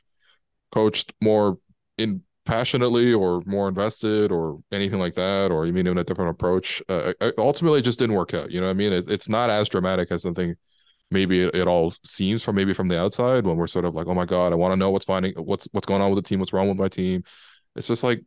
[0.71, 1.57] coached more
[1.97, 6.31] in passionately or more invested or anything like that, or you mean in a different
[6.31, 6.81] approach.
[6.89, 8.51] Uh, ultimately, it just didn't work out.
[8.51, 8.93] You know what I mean?
[8.93, 10.55] It, it's not as dramatic as something
[11.11, 14.07] maybe it, it, all seems from maybe from the outside when we're sort of like,
[14.07, 16.27] oh my god, I want to know what's finding what's what's going on with the
[16.27, 17.23] team, what's wrong with my team.
[17.75, 18.23] It's just like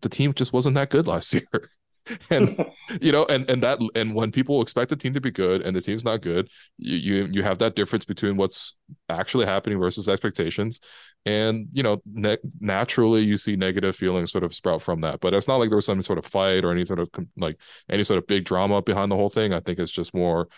[0.00, 1.70] the team just wasn't that good last year.
[2.30, 2.64] and
[3.00, 5.74] you know, and and that and when people expect the team to be good and
[5.74, 8.76] the team's not good, you you, you have that difference between what's
[9.08, 10.80] actually happening versus expectations,
[11.24, 15.20] and you know, ne- naturally you see negative feelings sort of sprout from that.
[15.20, 17.58] But it's not like there was some sort of fight or any sort of like
[17.90, 19.52] any sort of big drama behind the whole thing.
[19.52, 20.48] I think it's just more,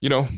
[0.00, 0.28] you know,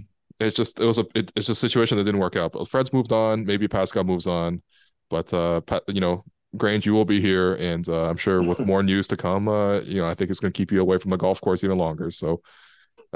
[0.40, 2.52] it's just it was a it, it's just a situation that didn't work out.
[2.52, 4.62] But Fred's moved on, maybe Pascal moves on,
[5.10, 6.24] but uh, you know,
[6.58, 9.80] Grange, you will be here, and uh, I'm sure with more news to come, uh,
[9.80, 11.78] you know, I think it's going to keep you away from the golf course even
[11.78, 12.10] longer.
[12.10, 12.42] So,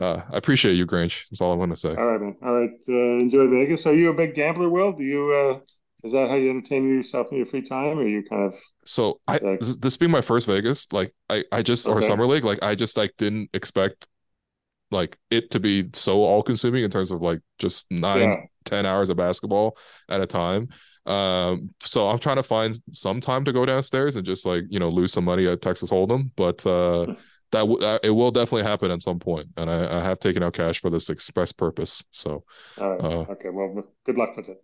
[0.00, 1.26] uh, I appreciate you, Grange.
[1.30, 1.90] That's all I want to say.
[1.90, 2.36] All right, man.
[2.42, 2.70] All right.
[2.88, 3.84] Uh, enjoy Vegas.
[3.86, 4.92] Are you a big gambler, Will?
[4.92, 5.32] Do you?
[5.32, 5.60] Uh,
[6.04, 8.60] is that how you entertain yourself in your free time, or you kind of?
[8.84, 9.60] So I like...
[9.60, 11.94] this, this being my first Vegas, like I I just okay.
[11.94, 14.08] or summer league, like I just like didn't expect
[14.90, 18.36] like it to be so all consuming in terms of like just nine, yeah.
[18.64, 19.76] ten hours of basketball
[20.08, 20.68] at a time.
[21.06, 24.78] Um, so I'm trying to find some time to go downstairs and just like you
[24.78, 27.06] know lose some money at Texas Hold'em, but uh,
[27.50, 30.42] that w- uh, it will definitely happen at some point, and I, I, have taken
[30.42, 32.04] out cash for this express purpose.
[32.10, 32.44] So,
[32.78, 32.84] uh,
[33.30, 34.62] okay, well, good luck with it.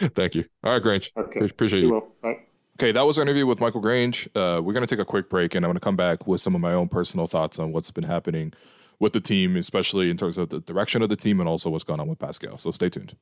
[0.14, 0.44] Thank you.
[0.64, 1.12] All right, Grange.
[1.16, 2.08] Okay, appreciate you.
[2.24, 2.36] you.
[2.80, 4.28] Okay, that was our interview with Michael Grange.
[4.36, 6.40] Uh, we're going to take a quick break, and I'm going to come back with
[6.40, 8.52] some of my own personal thoughts on what's been happening
[9.00, 11.84] with the team, especially in terms of the direction of the team and also what's
[11.84, 12.56] going on with Pascal.
[12.58, 13.16] So stay tuned.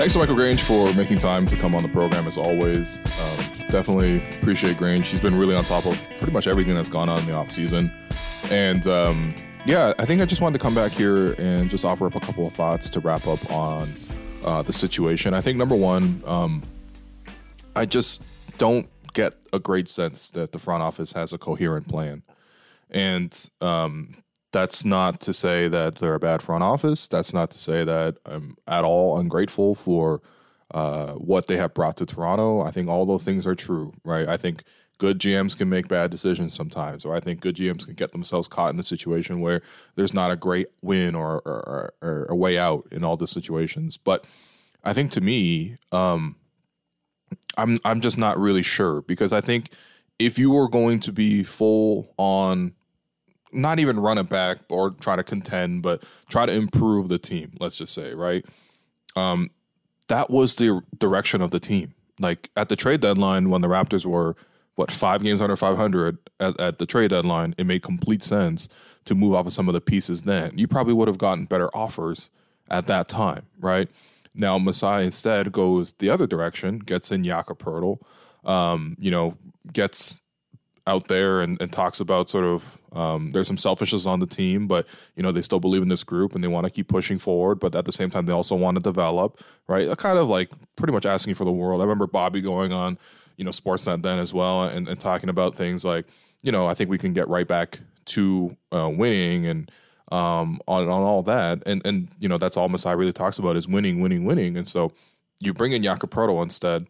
[0.00, 2.96] Thanks to Michael Grange for making time to come on the program as always.
[2.96, 5.06] Um, definitely appreciate Grange.
[5.06, 7.50] He's been really on top of pretty much everything that's gone on in the off
[7.50, 7.92] season.
[8.50, 9.34] And um,
[9.66, 12.20] yeah, I think I just wanted to come back here and just offer up a
[12.20, 13.92] couple of thoughts to wrap up on
[14.42, 15.34] uh, the situation.
[15.34, 16.62] I think number one, um,
[17.76, 18.22] I just
[18.56, 22.22] don't get a great sense that the front office has a coherent plan.
[22.88, 24.14] And um,
[24.52, 27.06] that's not to say that they're a bad front office.
[27.08, 30.20] That's not to say that I'm at all ungrateful for
[30.72, 32.62] uh, what they have brought to Toronto.
[32.62, 34.28] I think all those things are true, right?
[34.28, 34.64] I think
[34.98, 38.48] good GMs can make bad decisions sometimes, or I think good GMs can get themselves
[38.48, 39.62] caught in a situation where
[39.96, 43.96] there's not a great win or, or, or a way out in all the situations.
[43.96, 44.26] But
[44.84, 46.36] I think to me, um,
[47.56, 49.70] I'm I'm just not really sure because I think
[50.18, 52.74] if you were going to be full on
[53.52, 57.52] not even run it back or try to contend, but try to improve the team.
[57.60, 58.44] Let's just say, right?
[59.16, 59.50] Um,
[60.08, 61.94] that was the direction of the team.
[62.18, 64.36] Like at the trade deadline, when the Raptors were
[64.74, 68.68] what five games under 500 at, at the trade deadline, it made complete sense
[69.04, 70.22] to move off of some of the pieces.
[70.22, 72.30] Then you probably would have gotten better offers
[72.70, 73.90] at that time, right?
[74.34, 77.98] Now Masai instead goes the other direction, gets in Poeltl,
[78.44, 79.36] um, you know,
[79.72, 80.22] gets
[80.90, 84.66] out there and, and talks about sort of um, there's some selfishness on the team,
[84.66, 87.18] but you know they still believe in this group and they want to keep pushing
[87.18, 87.60] forward.
[87.60, 89.96] But at the same time, they also want to develop, right?
[89.96, 91.80] kind of like pretty much asking for the world.
[91.80, 92.98] I remember Bobby going on,
[93.36, 96.06] you know, Sportsnet then as well, and, and talking about things like,
[96.42, 99.70] you know, I think we can get right back to uh, winning and
[100.10, 103.56] um, on on all that, and and you know that's all Masai really talks about
[103.56, 104.56] is winning, winning, winning.
[104.56, 104.92] And so
[105.38, 106.86] you bring in Jakob Poeltl instead.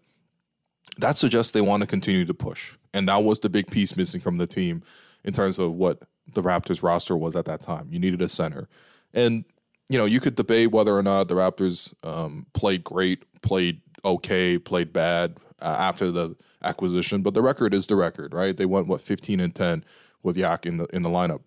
[0.97, 4.21] That suggests they want to continue to push, and that was the big piece missing
[4.21, 4.83] from the team
[5.25, 7.89] in terms of what the Raptors roster was at that time.
[7.91, 8.69] You needed a center,
[9.13, 9.45] and
[9.89, 14.59] you know you could debate whether or not the Raptors um, played great, played okay,
[14.59, 18.57] played bad uh, after the acquisition, but the record is the record, right?
[18.57, 19.85] They went what fifteen and ten
[20.23, 21.41] with Yak in the in the lineup.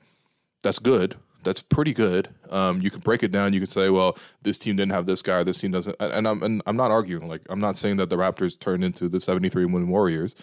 [0.62, 1.15] That's good.
[1.43, 2.29] That's pretty good.
[2.51, 3.51] Um, you can break it down.
[3.51, 5.95] You could say, well, this team didn't have this guy, this team doesn't.
[5.99, 7.27] And I'm and I'm not arguing.
[7.27, 10.36] Like I'm not saying that the Raptors turned into the 73 win Warriors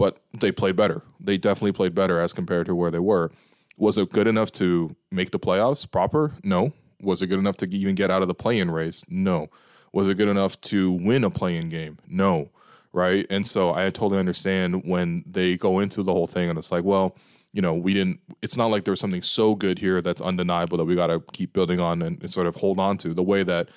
[0.00, 1.02] but they played better.
[1.20, 3.30] They definitely played better as compared to where they were.
[3.76, 6.32] Was it good enough to make the playoffs proper?
[6.42, 6.72] No.
[7.02, 9.04] Was it good enough to even get out of the play-in race?
[9.10, 9.50] No.
[9.92, 11.98] Was it good enough to win a play-in game?
[12.08, 12.48] No.
[12.94, 13.26] Right?
[13.28, 16.84] And so I totally understand when they go into the whole thing and it's like,
[16.84, 17.14] well,
[17.52, 20.86] you know, we didn't it's not like there's something so good here that's undeniable that
[20.86, 23.42] we got to keep building on and, and sort of hold on to the way
[23.42, 23.68] that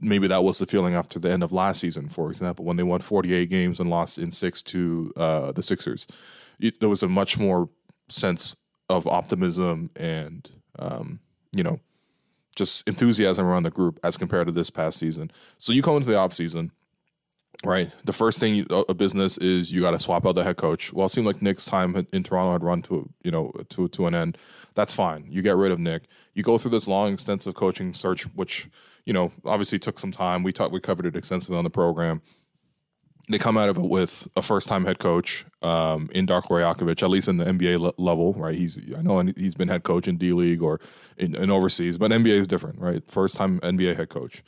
[0.00, 2.82] maybe that was the feeling after the end of last season, for example, when they
[2.82, 6.06] won 48 games and lost in six to uh, the Sixers.
[6.60, 7.68] It, there was a much more
[8.08, 8.56] sense
[8.88, 11.20] of optimism and, um,
[11.52, 11.80] you know,
[12.56, 15.30] just enthusiasm around the group as compared to this past season.
[15.58, 16.70] So you come into the offseason
[17.64, 17.90] right?
[18.04, 20.92] The first thing a business is you got to swap out the head coach.
[20.92, 24.06] Well, it seemed like Nick's time in Toronto had run to you know to to
[24.06, 24.38] an end.
[24.74, 25.26] That's fine.
[25.28, 26.04] You get rid of Nick.
[26.34, 28.68] You go through this long, extensive coaching search, which
[29.04, 30.42] you know obviously took some time.
[30.42, 32.22] We talked, we covered it extensively on the program.
[33.30, 37.10] They come out of it with a first-time head coach um, in Darko Rajakovic, at
[37.10, 38.54] least in the NBA le- level, right?
[38.54, 40.80] He's I know he's been head coach in D League or
[41.18, 43.02] in, in overseas, but NBA is different, right?
[43.10, 44.42] First-time NBA head coach,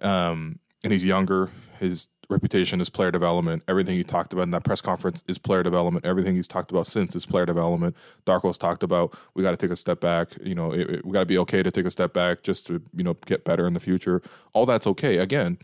[0.00, 1.50] um, and he's younger.
[1.78, 3.62] His reputation is player development.
[3.68, 6.04] Everything he talked about in that press conference is player development.
[6.06, 7.96] Everything he's talked about since is player development.
[8.26, 10.28] Darko's talked about we got to take a step back.
[10.42, 12.66] You know, it, it, we got to be okay to take a step back just
[12.68, 14.22] to you know get better in the future.
[14.54, 15.18] All that's okay.
[15.18, 15.58] Again,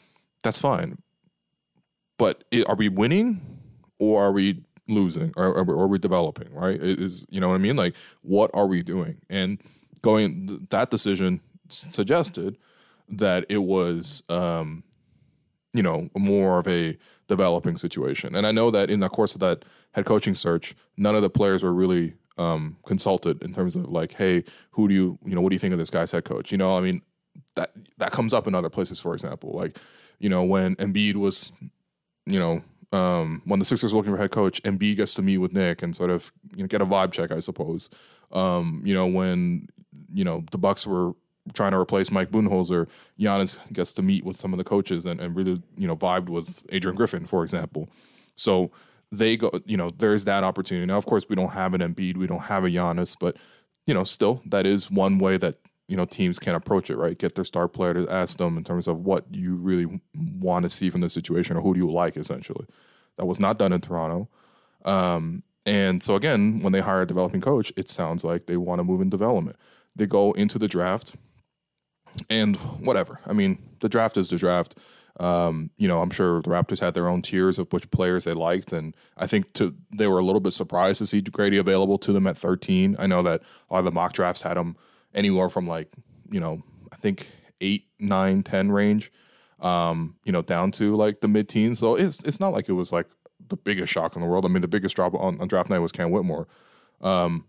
[0.45, 0.99] that's fine.
[2.19, 3.41] But it, are we winning
[3.99, 6.53] or are we losing or, or are we developing?
[6.55, 6.81] Right?
[6.81, 7.77] Is you know what I mean?
[7.77, 9.19] Like what are we doing?
[9.31, 9.61] And
[10.03, 12.59] going that decision suggested
[13.09, 14.23] that it was.
[14.29, 14.85] um
[15.73, 16.97] you know, more of a
[17.29, 18.35] developing situation.
[18.35, 21.31] And I know that in the course of that head coaching search, none of the
[21.31, 25.41] players were really um, consulted in terms of like, hey, who do you, you know,
[25.41, 26.51] what do you think of this guy's head coach?
[26.51, 27.03] You know, I mean,
[27.55, 29.79] that that comes up in other places, for example, like,
[30.19, 31.53] you know, when Embiid was,
[32.27, 35.39] you know, um, when the Sixers were looking for head coach, Embiid gets to meet
[35.39, 37.91] with Nick and sort of you know, get a vibe check, I suppose.
[38.33, 39.69] Um, you know, when
[40.13, 41.13] you know the Bucks were
[41.55, 45.21] trying to replace Mike Budenholzer, Giannis gets to meet with some of the coaches and,
[45.21, 47.89] and really, you know, vibed with Adrian Griffin, for example.
[48.37, 48.71] So
[49.11, 50.87] they go, you know, there's that opportunity.
[50.87, 53.37] Now, of course, we don't have an Embiid, we don't have a Giannis, but
[53.87, 55.57] you know, still that is one way that
[55.89, 57.19] you know teams can approach it, right?
[57.19, 60.71] Get their star player to ask them in terms of what you really want to
[60.71, 62.67] see from the situation or who do you like, essentially.
[63.17, 64.29] That was not done in Toronto.
[64.85, 68.79] Um, and so again, when they hire a developing coach, it sounds like they want
[68.79, 69.57] to move in development.
[69.97, 71.15] They go into the draft
[72.29, 73.21] and whatever.
[73.27, 74.77] I mean, the draft is the draft.
[75.21, 78.35] Um, you know, I'm sure the Raptors had their own tiers of which players they
[78.35, 81.99] liked, and I think to they were a little bit surprised to see Gradey available
[81.99, 82.97] to them at 13.
[82.99, 84.77] I know that a lot of the mock drafts had him
[85.15, 85.91] anywhere from like
[86.31, 87.27] you know I think
[87.61, 89.11] eight, nine, ten range,
[89.61, 91.81] um, you know, down to like the mid teens.
[91.81, 93.07] So it's it's not like it was like
[93.49, 94.45] the biggest shock in the world.
[94.45, 96.47] I mean, the biggest drop on, on draft night was Cam Whitmore,
[97.01, 97.45] um,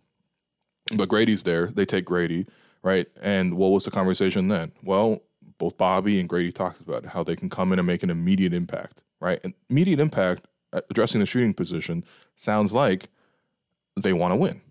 [0.92, 1.68] but Gradey's there.
[1.68, 2.48] They take Gradey
[2.84, 3.08] right?
[3.22, 4.72] And what was the conversation then?
[4.84, 5.22] Well,
[5.58, 8.54] both Bobby and Gradey talked about how they can come in and make an immediate
[8.54, 9.40] impact, right?
[9.44, 12.04] And immediate impact uh, addressing the shooting position
[12.36, 13.10] sounds like
[13.96, 14.62] they want to win.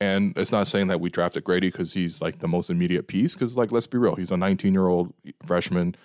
[0.00, 3.34] And it's not saying that we drafted Gradey because he's like the most immediate piece.
[3.34, 5.14] Because, like, let's be real, he's a 19 year old
[5.44, 5.96] freshman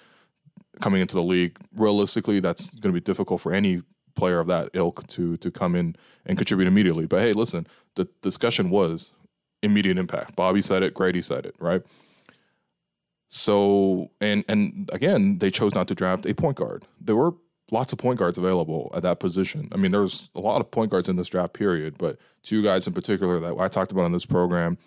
[0.80, 1.58] coming into the league.
[1.76, 3.82] Realistically, that's going to be difficult for any
[4.16, 7.06] player of that ilk to to come in and contribute immediately.
[7.06, 9.12] But hey, listen, the discussion was
[9.64, 10.36] immediate impact.
[10.36, 11.82] Bobby said it, Gradey said it, right?
[13.30, 16.86] So and and again, they chose not to draft a point guard.
[17.00, 17.34] There were
[17.72, 19.70] lots of point guards available at that position.
[19.72, 22.86] I mean, there's a lot of point guards in this draft period, but two guys
[22.86, 24.78] in particular that I talked about on this program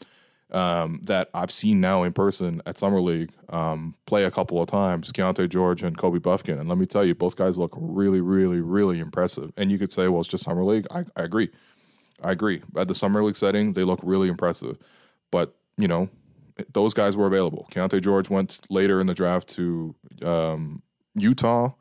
[0.51, 4.69] um, that I've seen now in person at Summer League um, play a couple of
[4.69, 6.61] times, Keyonte George and Kobe Bufkin.
[6.61, 9.53] And let me tell you, both guys look really, really, really impressive.
[9.57, 10.87] And you could say, well, it's just Summer League.
[10.91, 11.51] I, I agree.
[12.23, 12.63] I agree.
[12.77, 14.79] At the summer league setting, they look really impressive.
[15.31, 16.09] But you know,
[16.73, 17.69] those guys were available.
[17.73, 20.83] Keyonte George went later in the draft to um,
[21.15, 21.73] Utah,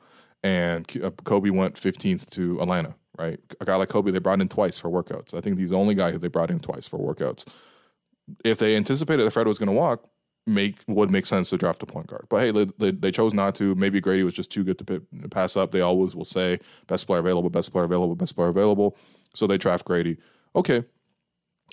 [0.44, 2.96] and uh, Kobe went 15th to Atlanta.
[3.20, 5.36] Right, a guy like Kobe, they brought in twice for workouts.
[5.36, 7.48] I think he's the only guy who they brought in twice for workouts.
[8.44, 10.10] If they anticipated that Fred was going to walk,
[10.46, 12.26] make would make sense to draft a point guard.
[12.30, 13.76] But hey, they, they, they, chose not to.
[13.76, 15.72] Maybe Gradey was just too good to p- pass up.
[15.72, 18.98] They always will say best player available, best player available, best player available.
[19.34, 20.18] So they draft Gradey.
[20.56, 20.84] Okay.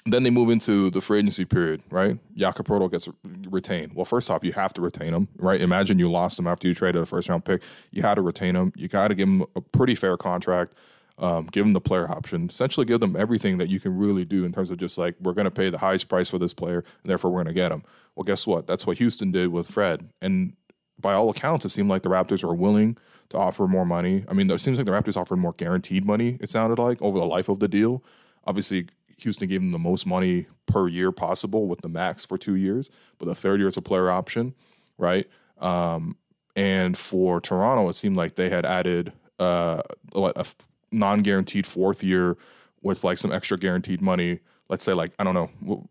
[0.07, 2.19] Then they move into the free agency period, right?
[2.35, 3.93] Jakob gets retained.
[3.95, 5.61] Well, first off, you have to retain him, right?
[5.61, 7.63] Imagine you lost him after you traded a first round pick.
[7.91, 8.73] You had to retain him.
[8.77, 10.75] You got to give him a pretty fair contract.
[11.19, 14.47] Um, give them the player option, essentially give them everything that you can really do
[14.47, 16.79] in terms of just like we're going to pay the highest price for this player,
[16.79, 17.83] and therefore we're going to get him.
[18.17, 18.67] Well, guess what?
[18.67, 20.57] That's what Houston did with Fred, and
[21.01, 22.97] by all accounts, it seemed like the Raptors are willing
[23.31, 24.25] to offer more money.
[24.29, 26.37] I mean, it seems like the Raptors offered more guaranteed money.
[26.41, 28.03] It sounded like over the life of the deal.
[28.45, 32.57] Obviously, Houston gave them the most money per year possible with the max for two
[32.57, 34.55] years, but the third year is a player option,
[34.99, 35.29] right?
[35.59, 36.17] Um,
[36.57, 39.83] and for Toronto, it seemed like they had added uh,
[40.15, 40.47] a
[40.91, 42.37] non guaranteed fourth year
[42.83, 44.41] with like some extra guaranteed money.
[44.69, 45.87] Let's say, like, I don't know,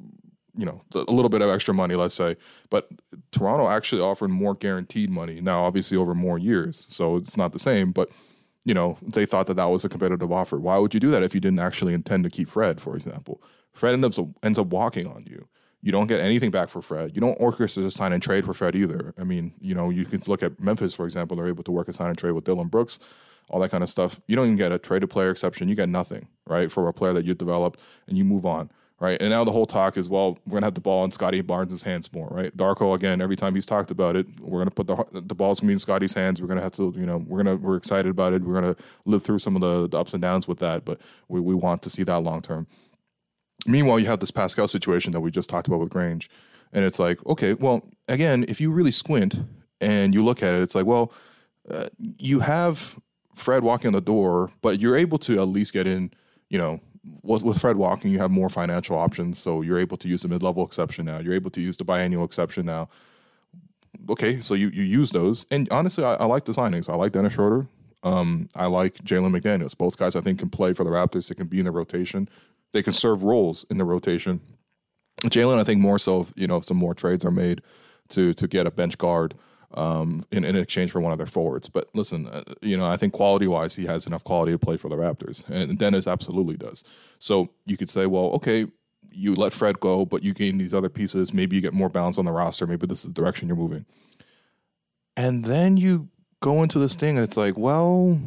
[0.60, 2.36] you know, a little bit of extra money, let's say.
[2.70, 2.90] But
[3.32, 6.86] Toronto actually offered more guaranteed money now, obviously over more years.
[6.90, 8.10] So it's not the same, but
[8.66, 10.60] you know, they thought that that was a competitive offer.
[10.60, 13.42] Why would you do that if you didn't actually intend to keep Fred, for example?
[13.74, 15.48] Fred ends up, ends up walking on you.
[15.82, 17.16] You don't get anything back for Fred.
[17.16, 19.14] You don't orchestrate a sign and trade for Fred either.
[19.18, 21.38] I mean, you know, you can look at Memphis, for example.
[21.38, 23.00] They're able to work a sign and trade with Dillon Brooks.
[23.50, 24.22] all that kind of stuff.
[24.28, 25.70] You don't even get a traded player exception.
[25.70, 29.20] You get nothing, right, for a player that you developed and you move on, right?
[29.22, 31.84] And now the whole talk is, well, we're gonna have the ball in Scottie Barnes'
[31.84, 32.56] hands more, right?
[32.56, 35.70] Darko again, every time he's talked about it, we're gonna put the the ball's gonna
[35.70, 36.42] be in Scottie's hands.
[36.42, 38.44] We're gonna have to, you know, we're gonna we're excited about it.
[38.44, 38.76] We're gonna
[39.06, 41.82] live through some of the, the ups and downs with that, but we, we want
[41.84, 42.68] to see that long term.
[43.66, 46.30] Meanwhile, you have this Pascal situation that we just talked about with Grange.
[46.72, 49.42] And it's like, okay, well, again, if you really squint
[49.82, 51.12] and you look at it, it's like, well,
[51.70, 51.88] uh,
[52.18, 53.00] you have
[53.36, 56.12] Fred walking the door, but you're able to at least get in,
[56.50, 56.80] you know,
[57.22, 59.40] with, with Fred walking, you have more financial options.
[59.40, 61.20] So you're able to use the mid level exception now.
[61.20, 62.90] You're able to use the biannual exception now.
[64.10, 65.46] Okay, so you, you use those.
[65.52, 66.90] And honestly, I, I like the signings.
[66.90, 67.68] I like Dennis Schroeder.
[68.04, 69.78] Um, I like Jalen McDaniels.
[69.78, 71.28] Both guys I think can play for the Raptors.
[71.28, 72.30] They can be in the rotation.
[72.72, 74.42] They can serve roles in the rotation.
[75.24, 77.62] Jalen, I think more so, if, you know, if some more trades are made
[78.10, 79.36] to to get a bench guard
[79.74, 81.70] um, in, in exchange for one of their forwards.
[81.70, 84.78] But listen, uh, you know, I think quality wise, he has enough quality to play
[84.78, 86.84] for the Raptors, and Dennis absolutely does.
[87.20, 88.68] So you could say, well, okay,
[89.12, 91.34] you let Fred go, but you gain these other pieces.
[91.34, 92.68] Maybe you get more balance on the roster.
[92.68, 93.86] Maybe this is the direction you're moving.
[95.18, 96.10] And then you
[96.42, 98.20] go into this thing, and it's like, well,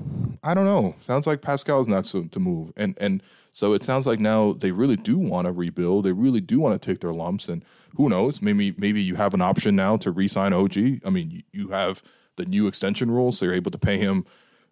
[0.42, 0.94] I don't know.
[1.00, 4.72] Sounds like Pascal's next to, to move, and and so it sounds like now they
[4.72, 6.04] really do want to rebuild.
[6.04, 7.64] They really do want to take their lumps, and
[7.96, 8.42] who knows?
[8.42, 10.76] Maybe maybe you have an option now to re-sign OG.
[11.04, 12.02] I mean, you have
[12.36, 14.26] the new extension rules, so you're able to pay him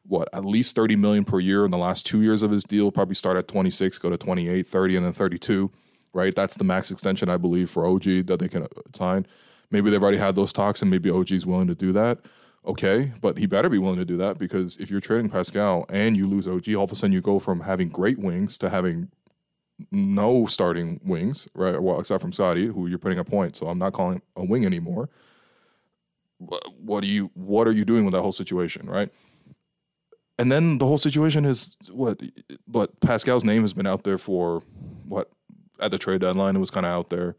[0.07, 2.91] what at least 30 million per year in the last two years of his deal.
[2.91, 5.71] Probably start at 26, go to 28, 30, and then 32.
[6.13, 9.27] Right, that's the max extension I believe for OG that they can uh, sign.
[9.71, 12.19] Maybe they've already had those talks, and maybe OG is willing to do that
[12.67, 16.17] okay, but he better be willing to do that because if you're trading Pascal and
[16.17, 19.11] you lose OG, all of a sudden you go from having great wings to having
[19.91, 21.83] no starting wings, right?
[21.83, 23.57] Well, except from Scottie, who you're putting a point.
[23.57, 25.09] So I'm not calling a wing anymore.
[26.39, 27.31] What do you?
[27.35, 29.11] What are you doing with that whole situation, right?
[30.39, 32.19] And then the whole situation is what?
[32.67, 34.63] But Pascal's name has been out there for
[35.07, 35.31] what?
[35.81, 37.37] At the trade deadline, it was kind of out there.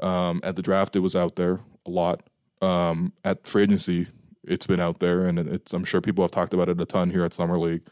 [0.00, 2.22] Um, at the draft, it was out there a lot.
[2.60, 4.08] Um, at free agency,
[4.44, 7.10] it's been out there, and it's I'm sure people have talked about it a ton
[7.10, 7.82] here at Summer League.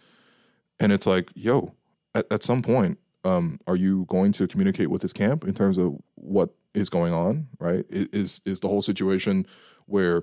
[0.79, 1.75] And it's like, yo,
[2.15, 5.79] at, at some point, um, are you going to communicate with his camp in terms
[5.79, 7.49] of what is going on?
[7.59, 7.85] Right?
[7.91, 9.47] Is is the whole situation
[9.87, 10.23] where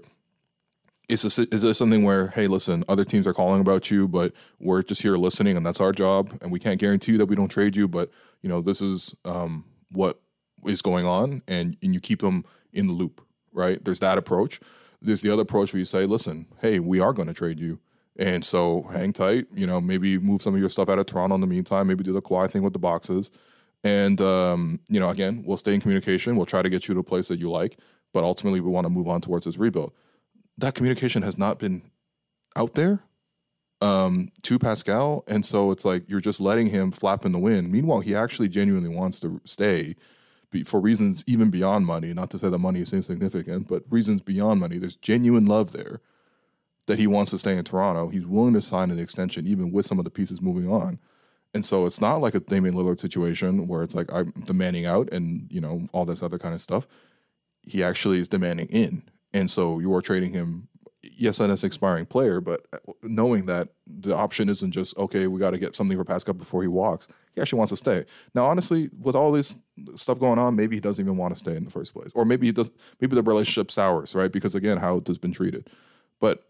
[1.08, 4.34] is this is this something where hey, listen, other teams are calling about you, but
[4.60, 7.36] we're just here listening, and that's our job, and we can't guarantee you that we
[7.36, 8.12] don't trade you, but
[8.42, 10.20] you know this is um, what
[10.66, 13.22] is going on, and and you keep them in the loop,
[13.54, 13.84] right?
[13.84, 14.60] There's that approach
[15.02, 17.80] there's the other approach where you say, listen, hey, we are going to trade you.
[18.18, 21.36] And so hang tight, you know, maybe move some of your stuff out of Toronto
[21.36, 23.30] in the meantime, maybe do the Kawhi thing with the boxes.
[23.84, 26.36] And, um, you know, again, we'll stay in communication.
[26.36, 27.78] We'll try to get you to a place that you like,
[28.14, 29.94] but ultimately we want to move on towards this rebuild.
[30.58, 31.84] That communication has not been
[32.56, 33.04] out there
[33.82, 35.24] um, to Pascal.
[35.28, 37.72] And so it's like you're just letting him flap in the wind.
[37.72, 39.96] Meanwhile, he actually genuinely wants to stay
[40.66, 42.14] for reasons even beyond money.
[42.14, 44.78] Not to say that money is insignificant, but reasons beyond money.
[44.78, 46.02] There's genuine love there
[46.86, 48.10] that he wants to stay in Toronto.
[48.10, 51.00] He's willing to sign an extension, even with some of the pieces moving on.
[51.54, 55.10] And so it's not like a Damian Lillard situation where it's like I'm demanding out
[55.12, 56.88] and you know all this other kind of stuff.
[57.62, 60.70] He actually is demanding in, and so you are trading him
[61.02, 65.52] yes, an expiring player, but uh, knowing that the option isn't just okay, we got
[65.52, 67.08] to get something for Pascal before he walks.
[67.34, 68.06] He actually wants to stay.
[68.34, 69.58] Now, honestly, with all this
[69.96, 72.26] stuff going on, maybe he doesn't even want to stay in the first place, or
[72.26, 72.72] maybe he does.
[73.00, 74.32] Maybe the relationship sours, right?
[74.32, 75.70] Because again, how it has been treated.
[76.20, 76.44] But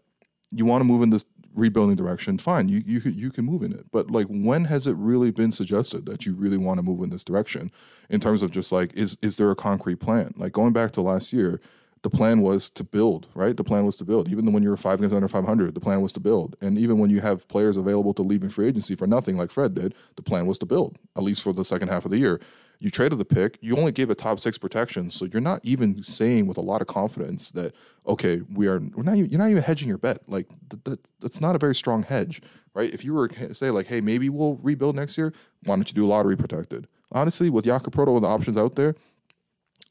[0.50, 1.24] you want to move in this
[1.54, 2.68] rebuilding direction, fine.
[2.68, 3.86] You you you can move in it.
[3.90, 7.10] But like, when has it really been suggested that you really want to move in
[7.10, 7.70] this direction?
[8.10, 10.34] In terms of just like, is is there a concrete plan?
[10.36, 11.60] Like going back to last year
[12.02, 13.56] the plan was to build, right?
[13.56, 14.28] The plan was to build.
[14.28, 16.56] Even when you were five games under 500, the plan was to build.
[16.60, 19.50] And even when you have players available to leave in free agency for nothing, like
[19.50, 22.18] Fred did, the plan was to build, at least for the second half of the
[22.18, 22.40] year.
[22.80, 25.10] You traded the pick, you only gave a top six protection.
[25.10, 27.74] So you're not even saying with a lot of confidence that,
[28.06, 30.20] okay, we are, we're not you're not even hedging your bet.
[30.28, 32.40] Like, that, that, that's not a very strong hedge,
[32.74, 32.92] right?
[32.92, 35.32] If you were to say, like, hey, maybe we'll rebuild next year,
[35.64, 36.86] why don't you do lottery protected?
[37.10, 38.94] Honestly, with Jakob Poeltl and the options out there,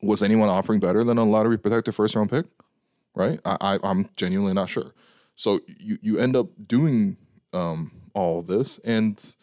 [0.01, 2.45] was anyone offering better than a lottery protected first round pick?
[3.15, 3.39] Right?
[3.43, 4.93] I, I am genuinely not sure.
[5.35, 7.17] So you you end up doing
[7.53, 9.35] um, all this, and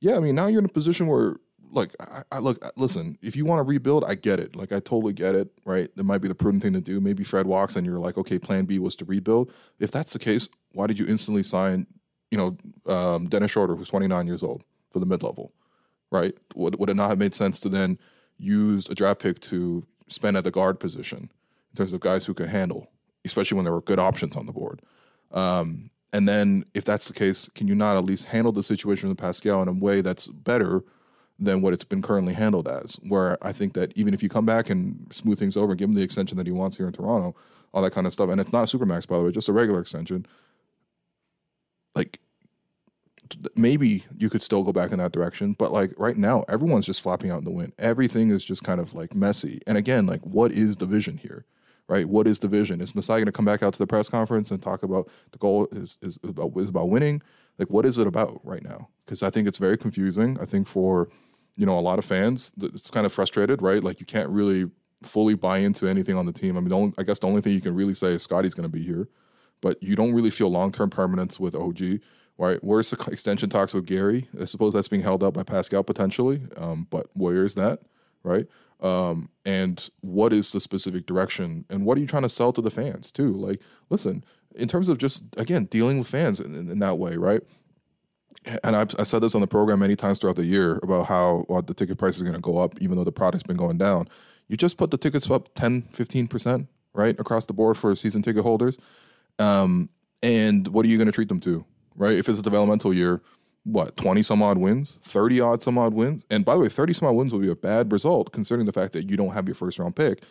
[0.00, 1.36] yeah, I mean now you're in a position where
[1.72, 4.54] like I, I look listen if you want to rebuild i get it.
[4.54, 5.90] Like i totally get it right?
[5.96, 7.00] It might be the prudent thing to do.
[7.00, 9.52] Maybe fred walks and you're like okay plan b was to rebuild.
[9.78, 11.86] If that's the case why did you instantly sign
[12.30, 12.56] you know
[12.92, 15.52] um, dennis schroeder who's 29 years old for the mid-level
[16.12, 16.34] right?
[16.54, 17.98] Would, would it not have made sense to then
[18.38, 21.18] use a draft pick to spend at the guard position
[21.72, 22.86] in terms of guys who can handle,
[23.24, 24.82] especially when there were good options on the board.
[25.32, 29.08] Um, and then if that's the case, can you not at least handle the situation
[29.08, 30.84] with Pascal in a way that's better
[31.38, 32.94] than what it's been currently handled as?
[33.08, 35.88] Where I think that even if you come back and smooth things over, and give
[35.88, 37.34] him the extension that he wants here in Toronto,
[37.72, 39.52] all that kind of stuff, and it's not a supermax by the way, just a
[39.52, 40.26] regular extension.
[41.94, 42.20] Like
[43.56, 47.00] maybe you could still go back in that direction, but like right now, everyone's just
[47.00, 47.72] flapping out in the wind.
[47.78, 49.60] Everything is just kind of like messy.
[49.66, 51.44] And again, like what is the vision here?
[51.88, 52.08] Right?
[52.08, 52.80] What is the vision?
[52.80, 55.38] Is Masai going to come back out to the press conference and talk about the
[55.38, 57.22] goal is is about is about winning?
[57.62, 58.88] Like what is it about right now?
[59.04, 60.36] Because I think it's very confusing.
[60.40, 61.08] I think for
[61.56, 63.84] you know a lot of fans, it's kind of frustrated, right?
[63.84, 64.68] Like you can't really
[65.02, 66.56] fully buy into anything on the team.
[66.56, 68.68] I mean, only, I guess the only thing you can really say is Scottie's going
[68.68, 69.08] to be here,
[69.60, 72.00] but you don't really feel long term permanence with OG
[72.38, 72.64] right?
[72.64, 74.28] Where's the extension talks with Gary?
[74.40, 77.80] I suppose that's being held up by Pascal potentially, um, but where is that,
[78.24, 78.46] right?
[78.80, 81.64] Um, and what is the specific direction?
[81.70, 83.32] And what are you trying to sell to the fans too?
[83.32, 83.60] Like,
[83.90, 84.24] listen,
[84.56, 87.42] in terms of just again dealing with fans in, in, in that way, right?
[88.64, 91.44] And I've, I said this on the program many times throughout the year about how
[91.48, 93.78] well, the ticket price is going to go up, even though the product's been going
[93.78, 94.08] down.
[94.48, 98.42] You just put the tickets up 10, 15%, right, across the board for season ticket
[98.42, 98.78] holders.
[99.38, 99.88] Um,
[100.24, 101.64] and what are you going to treat them to?
[101.96, 102.16] right?
[102.16, 103.20] If it's a developmental year,
[103.64, 106.26] what, 20 some odd wins, 30 odd some odd wins?
[106.30, 108.72] And by the way, 30 some odd wins will be a bad result considering the
[108.72, 110.22] fact that you don't have your first round pick.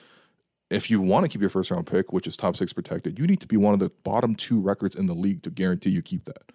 [0.72, 3.28] If you want to keep your first round pick, which is top six protected, you
[3.28, 6.02] need to be one of the bottom two records in the league to guarantee you
[6.02, 6.52] keep that.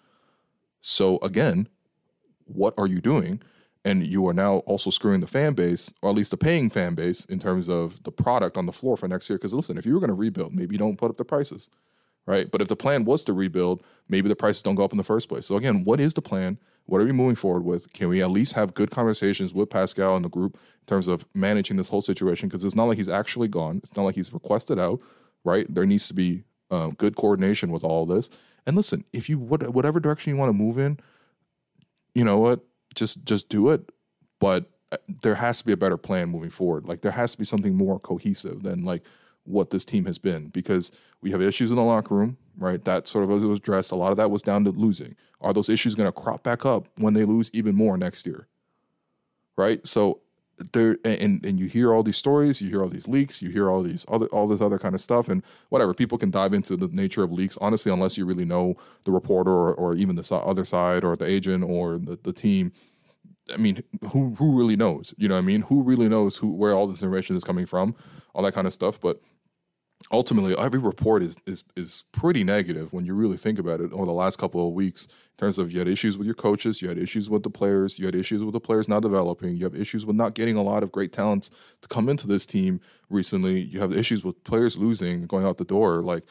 [0.80, 1.68] So again,
[2.44, 3.42] what are you doing?
[3.84, 6.94] And you are now also screwing the fan base, or at least the paying fan
[6.94, 9.38] base, in terms of the product on the floor for next year.
[9.38, 11.68] Because listen, if you were going to rebuild, maybe you don't put up the prices
[12.26, 12.50] right?
[12.50, 15.04] But if the plan was to rebuild, maybe the prices don't go up in the
[15.04, 15.46] first place.
[15.46, 16.58] So again, what is the plan?
[16.86, 17.92] What are we moving forward with?
[17.92, 21.26] Can we at least have good conversations with Pascal and the group in terms of
[21.34, 22.48] managing this whole situation?
[22.48, 23.80] Because it's not like he's actually gone.
[23.82, 25.00] It's not like he's requested out,
[25.44, 25.66] right?
[25.72, 28.30] There needs to be um, good coordination with all this.
[28.66, 30.98] And listen, if you what, whatever direction you want to move in,
[32.14, 32.60] you know what?
[32.94, 33.90] Just just do it.
[34.40, 36.86] But uh, there has to be a better plan moving forward.
[36.86, 39.02] Like there has to be something more cohesive than like
[39.46, 40.90] what this team has been because
[41.20, 42.84] we have issues in the locker room, right?
[42.84, 43.92] That sort of was addressed.
[43.92, 45.16] A lot of that was down to losing.
[45.40, 48.48] Are those issues going to crop back up when they lose even more next year?
[49.56, 49.86] Right?
[49.86, 50.20] So
[50.72, 53.70] there and and you hear all these stories, you hear all these leaks, you hear
[53.70, 55.92] all these other all this other kind of stuff and whatever.
[55.92, 59.50] People can dive into the nature of leaks honestly unless you really know the reporter
[59.50, 62.72] or, or even the other side or the agent or the, the team.
[63.52, 65.14] I mean, who who really knows?
[65.18, 65.62] You know what I mean?
[65.62, 67.94] Who really knows who where all this information is coming from?
[68.34, 69.20] All that kind of stuff, but
[70.12, 74.06] ultimately every report is is is pretty negative when you really think about it over
[74.06, 76.88] the last couple of weeks in terms of you had issues with your coaches you
[76.88, 79.74] had issues with the players you had issues with the players not developing you have
[79.74, 83.60] issues with not getting a lot of great talents to come into this team recently
[83.60, 86.22] you have issues with players losing going out the door like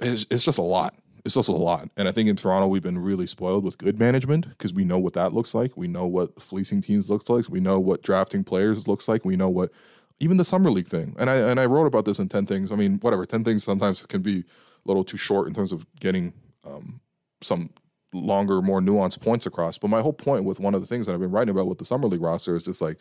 [0.00, 0.94] it's, it's just a lot.
[1.24, 1.90] It's just a lot.
[1.96, 4.98] And i think in toronto we've been really spoiled with good management because we know
[4.98, 5.76] what that looks like.
[5.76, 7.48] We know what fleecing teams looks like.
[7.48, 9.24] We know what drafting players looks like.
[9.24, 9.70] We know what
[10.20, 11.16] even the summer league thing.
[11.18, 12.70] And I and I wrote about this in ten things.
[12.70, 14.44] I mean, whatever, ten things sometimes can be a
[14.84, 16.32] little too short in terms of getting
[16.64, 17.00] um,
[17.40, 17.70] some
[18.12, 19.78] longer, more nuanced points across.
[19.78, 21.78] But my whole point with one of the things that I've been writing about with
[21.78, 22.98] the summer league roster is just like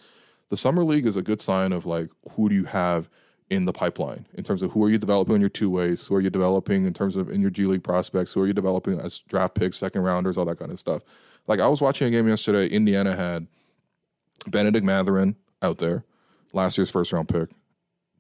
[0.50, 3.10] the summer league is a good sign of like who do you have
[3.50, 6.16] in the pipeline in terms of who are you developing in your two ways, who
[6.16, 9.00] are you developing in terms of in your G League prospects, who are you developing
[9.00, 11.04] as draft picks, second rounders, all that kind of stuff.
[11.48, 13.48] Like I was watching a game yesterday, Indiana had
[14.48, 16.06] Bennedict Mathurin out there
[16.54, 17.50] last year's first round pick.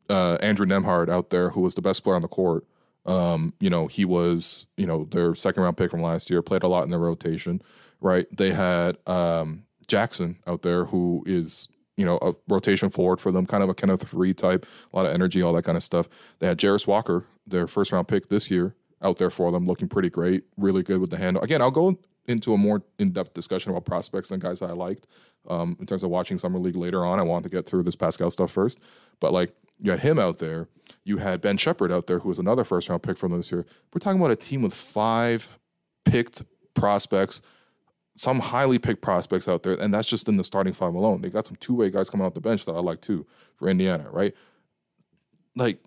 [0.10, 2.66] Uh, Andrew Nembhard out there, who was the best player on the court.
[3.06, 6.64] Um, you know, he was, you know, their second round pick from last year, played
[6.64, 7.62] a lot in their rotation,
[8.02, 8.26] right?
[8.36, 13.46] They had um, Jackson out there, who is, you know, a rotation forward for them,
[13.46, 16.08] kind of a Kenneth Faried type, a lot of energy, all that kind of stuff.
[16.40, 19.88] They had Jarace Walker, their first round pick this year, out there for them, looking
[19.88, 21.44] pretty great, really good with the handle.
[21.44, 21.98] Again, I'll go
[22.30, 25.08] into a more in depth discussion about prospects and guys that I liked
[25.50, 27.20] um, in terms of watching summer league later on.
[27.20, 28.80] I wanted to get through this Pascal stuff first,
[29.20, 30.68] but like you had him out there,
[31.04, 33.66] you had Ben Sheppard out there, who was another first round pick from this year.
[33.94, 35.50] We're talking about a team with five
[36.06, 36.44] picked
[36.76, 37.42] prospects,
[38.16, 41.22] some highly picked prospects out there, and that's just in the starting five alone.
[41.22, 43.26] They got some two way guys coming off the bench that I like too
[43.56, 44.36] for Indiana, right?
[45.56, 45.80] Like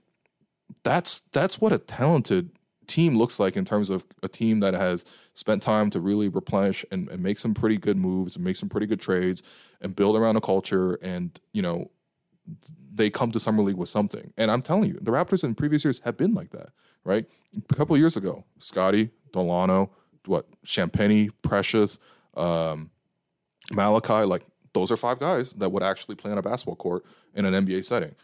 [0.82, 2.50] that's that's what a talented
[2.92, 6.84] team looks like in terms of a team that has spent time to really replenish
[6.90, 9.42] and, and make some pretty good moves and make some pretty good trades
[9.80, 11.90] and build around a culture and you know
[12.94, 14.32] they come to summer league with something.
[14.36, 16.68] And i'm telling you the raptors in previous years have been like that
[17.04, 17.26] right?
[17.70, 19.88] A couple years ago scottie dalano
[20.26, 21.98] what champagnie precious
[22.36, 22.90] um,
[23.72, 27.46] malachi like those are five guys that would actually play on a basketball court in
[27.46, 28.14] an nba setting.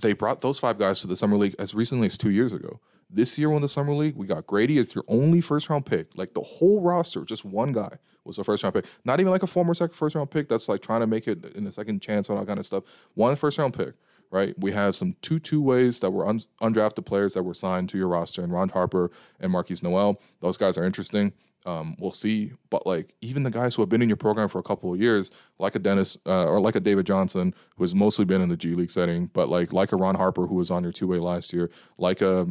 [0.00, 2.80] They brought those five guys to the summer league as recently as two years ago
[3.12, 6.16] This year in the summer league, we got Gradey as your only first round pick.
[6.16, 7.90] Like the whole roster, just one guy
[8.24, 8.84] was a first round pick.
[9.04, 11.44] Not even like a former second first round pick that's like trying to make it
[11.56, 12.84] in a second chance and all kind of stuff.
[13.14, 13.94] One first round pick,
[14.30, 14.54] right?
[14.58, 17.98] We have some two two ways that were un- undrafted players that were signed to
[17.98, 20.20] your roster, and Ron Harper and Markquis Nowell.
[20.40, 21.32] Those guys are interesting.
[21.66, 22.52] Um, we'll see.
[22.70, 25.00] But like even the guys who have been in your program for a couple of
[25.00, 28.48] years, like a Dennis uh, or like a David Johnson, who has mostly been in
[28.48, 31.06] the G League setting, but like like a Ron Harper who was on your two
[31.06, 32.48] way last year, like a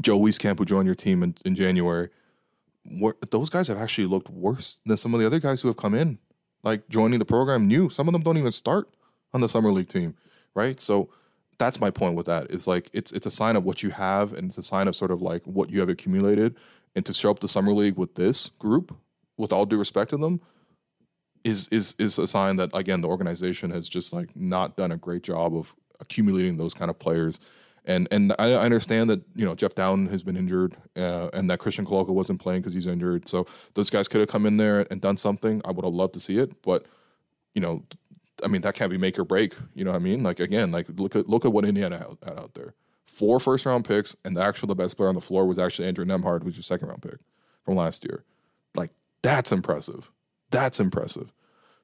[0.00, 2.08] Joe Wieskamp who joined your team in, in January.
[3.30, 5.94] those guys have actually looked worse than some of the other guys who have come
[5.94, 6.18] in,
[6.62, 7.90] like joining the program new.
[7.90, 8.88] Some of them don't even start
[9.32, 10.14] on the summer league team,
[10.54, 10.80] right?
[10.80, 11.10] So
[11.58, 12.50] that's my point with that.
[12.50, 14.96] Is like it's it's a sign of what you have, and it's a sign of
[14.96, 16.54] sort of like what you have accumulated
[16.94, 18.96] and to show up the summer league with this group,
[19.36, 20.40] with all due respect to them,
[21.44, 24.96] is is is a sign that again the organization has just like not done a
[24.96, 27.40] great job of accumulating those kind of players.
[27.88, 31.58] And and I, understand that you know Jeff Dowtin has been injured, uh, and that
[31.58, 33.28] Christian Koloko wasn't playing because he's injured.
[33.28, 35.62] So those guys could have come in there and done something.
[35.64, 36.84] I would have loved to see it, but
[37.54, 37.82] you know,
[38.44, 39.54] I mean that can't be make or break.
[39.74, 40.22] You know what I mean?
[40.22, 42.74] Like again, like look at look at what Indiana had out there
[43.18, 45.88] four first round picks, and the actual the best player on the floor was actually
[45.88, 47.18] Andrew Nembhard, who's your second round pick
[47.64, 48.24] from last year.
[48.76, 48.90] Like
[49.22, 50.10] that's impressive.
[50.50, 51.32] That's impressive.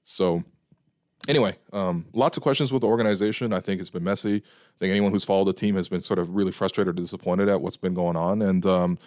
[0.04, 0.44] So
[1.28, 3.52] anyway, um, lots of questions with the organization.
[3.52, 4.36] I think it's been messy.
[4.36, 7.48] I think anyone who's followed the team has been sort of really frustrated or disappointed
[7.48, 8.42] at what's been going on.
[8.42, 8.98] And um,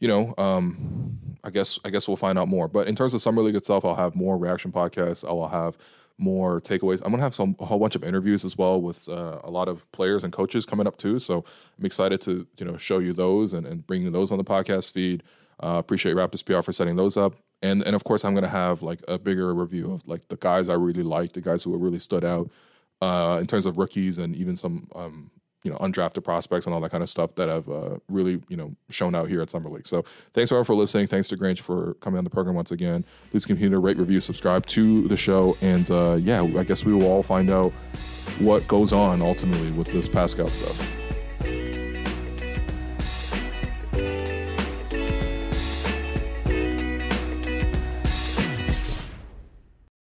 [0.00, 2.68] you know, um, I guess I guess we'll find out more.
[2.68, 5.28] But in terms of summer league itself, I'll have more reaction podcasts.
[5.28, 5.76] I will have
[6.18, 7.00] more takeaways.
[7.04, 9.68] I'm gonna have some a whole bunch of interviews as well with uh, a lot
[9.68, 11.18] of players and coaches coming up too.
[11.18, 11.44] So
[11.78, 14.44] I'm excited to you know show you those and, and bring you those on the
[14.44, 15.22] podcast feed.
[15.62, 17.34] Uh, appreciate Raptors PR for setting those up,
[17.64, 20.68] and and of course I'm gonna have like a bigger review of like the guys
[20.68, 22.50] I really liked, the guys who really stood out
[23.00, 25.30] uh, in terms of rookies and even some um,
[25.64, 28.56] you know undrafted prospects and all that kind of stuff that have uh, really you
[28.56, 29.88] know shown out here at Summer League.
[29.88, 30.04] So
[30.34, 31.06] thanks everyone for listening.
[31.06, 33.04] Thanks to Grange for coming on the program once again.
[33.30, 36.92] Please continue to rate, review, subscribe to the show, and uh, yeah, I guess we
[36.92, 37.72] will all find out
[38.40, 41.03] what goes on ultimately with this Pascal stuff.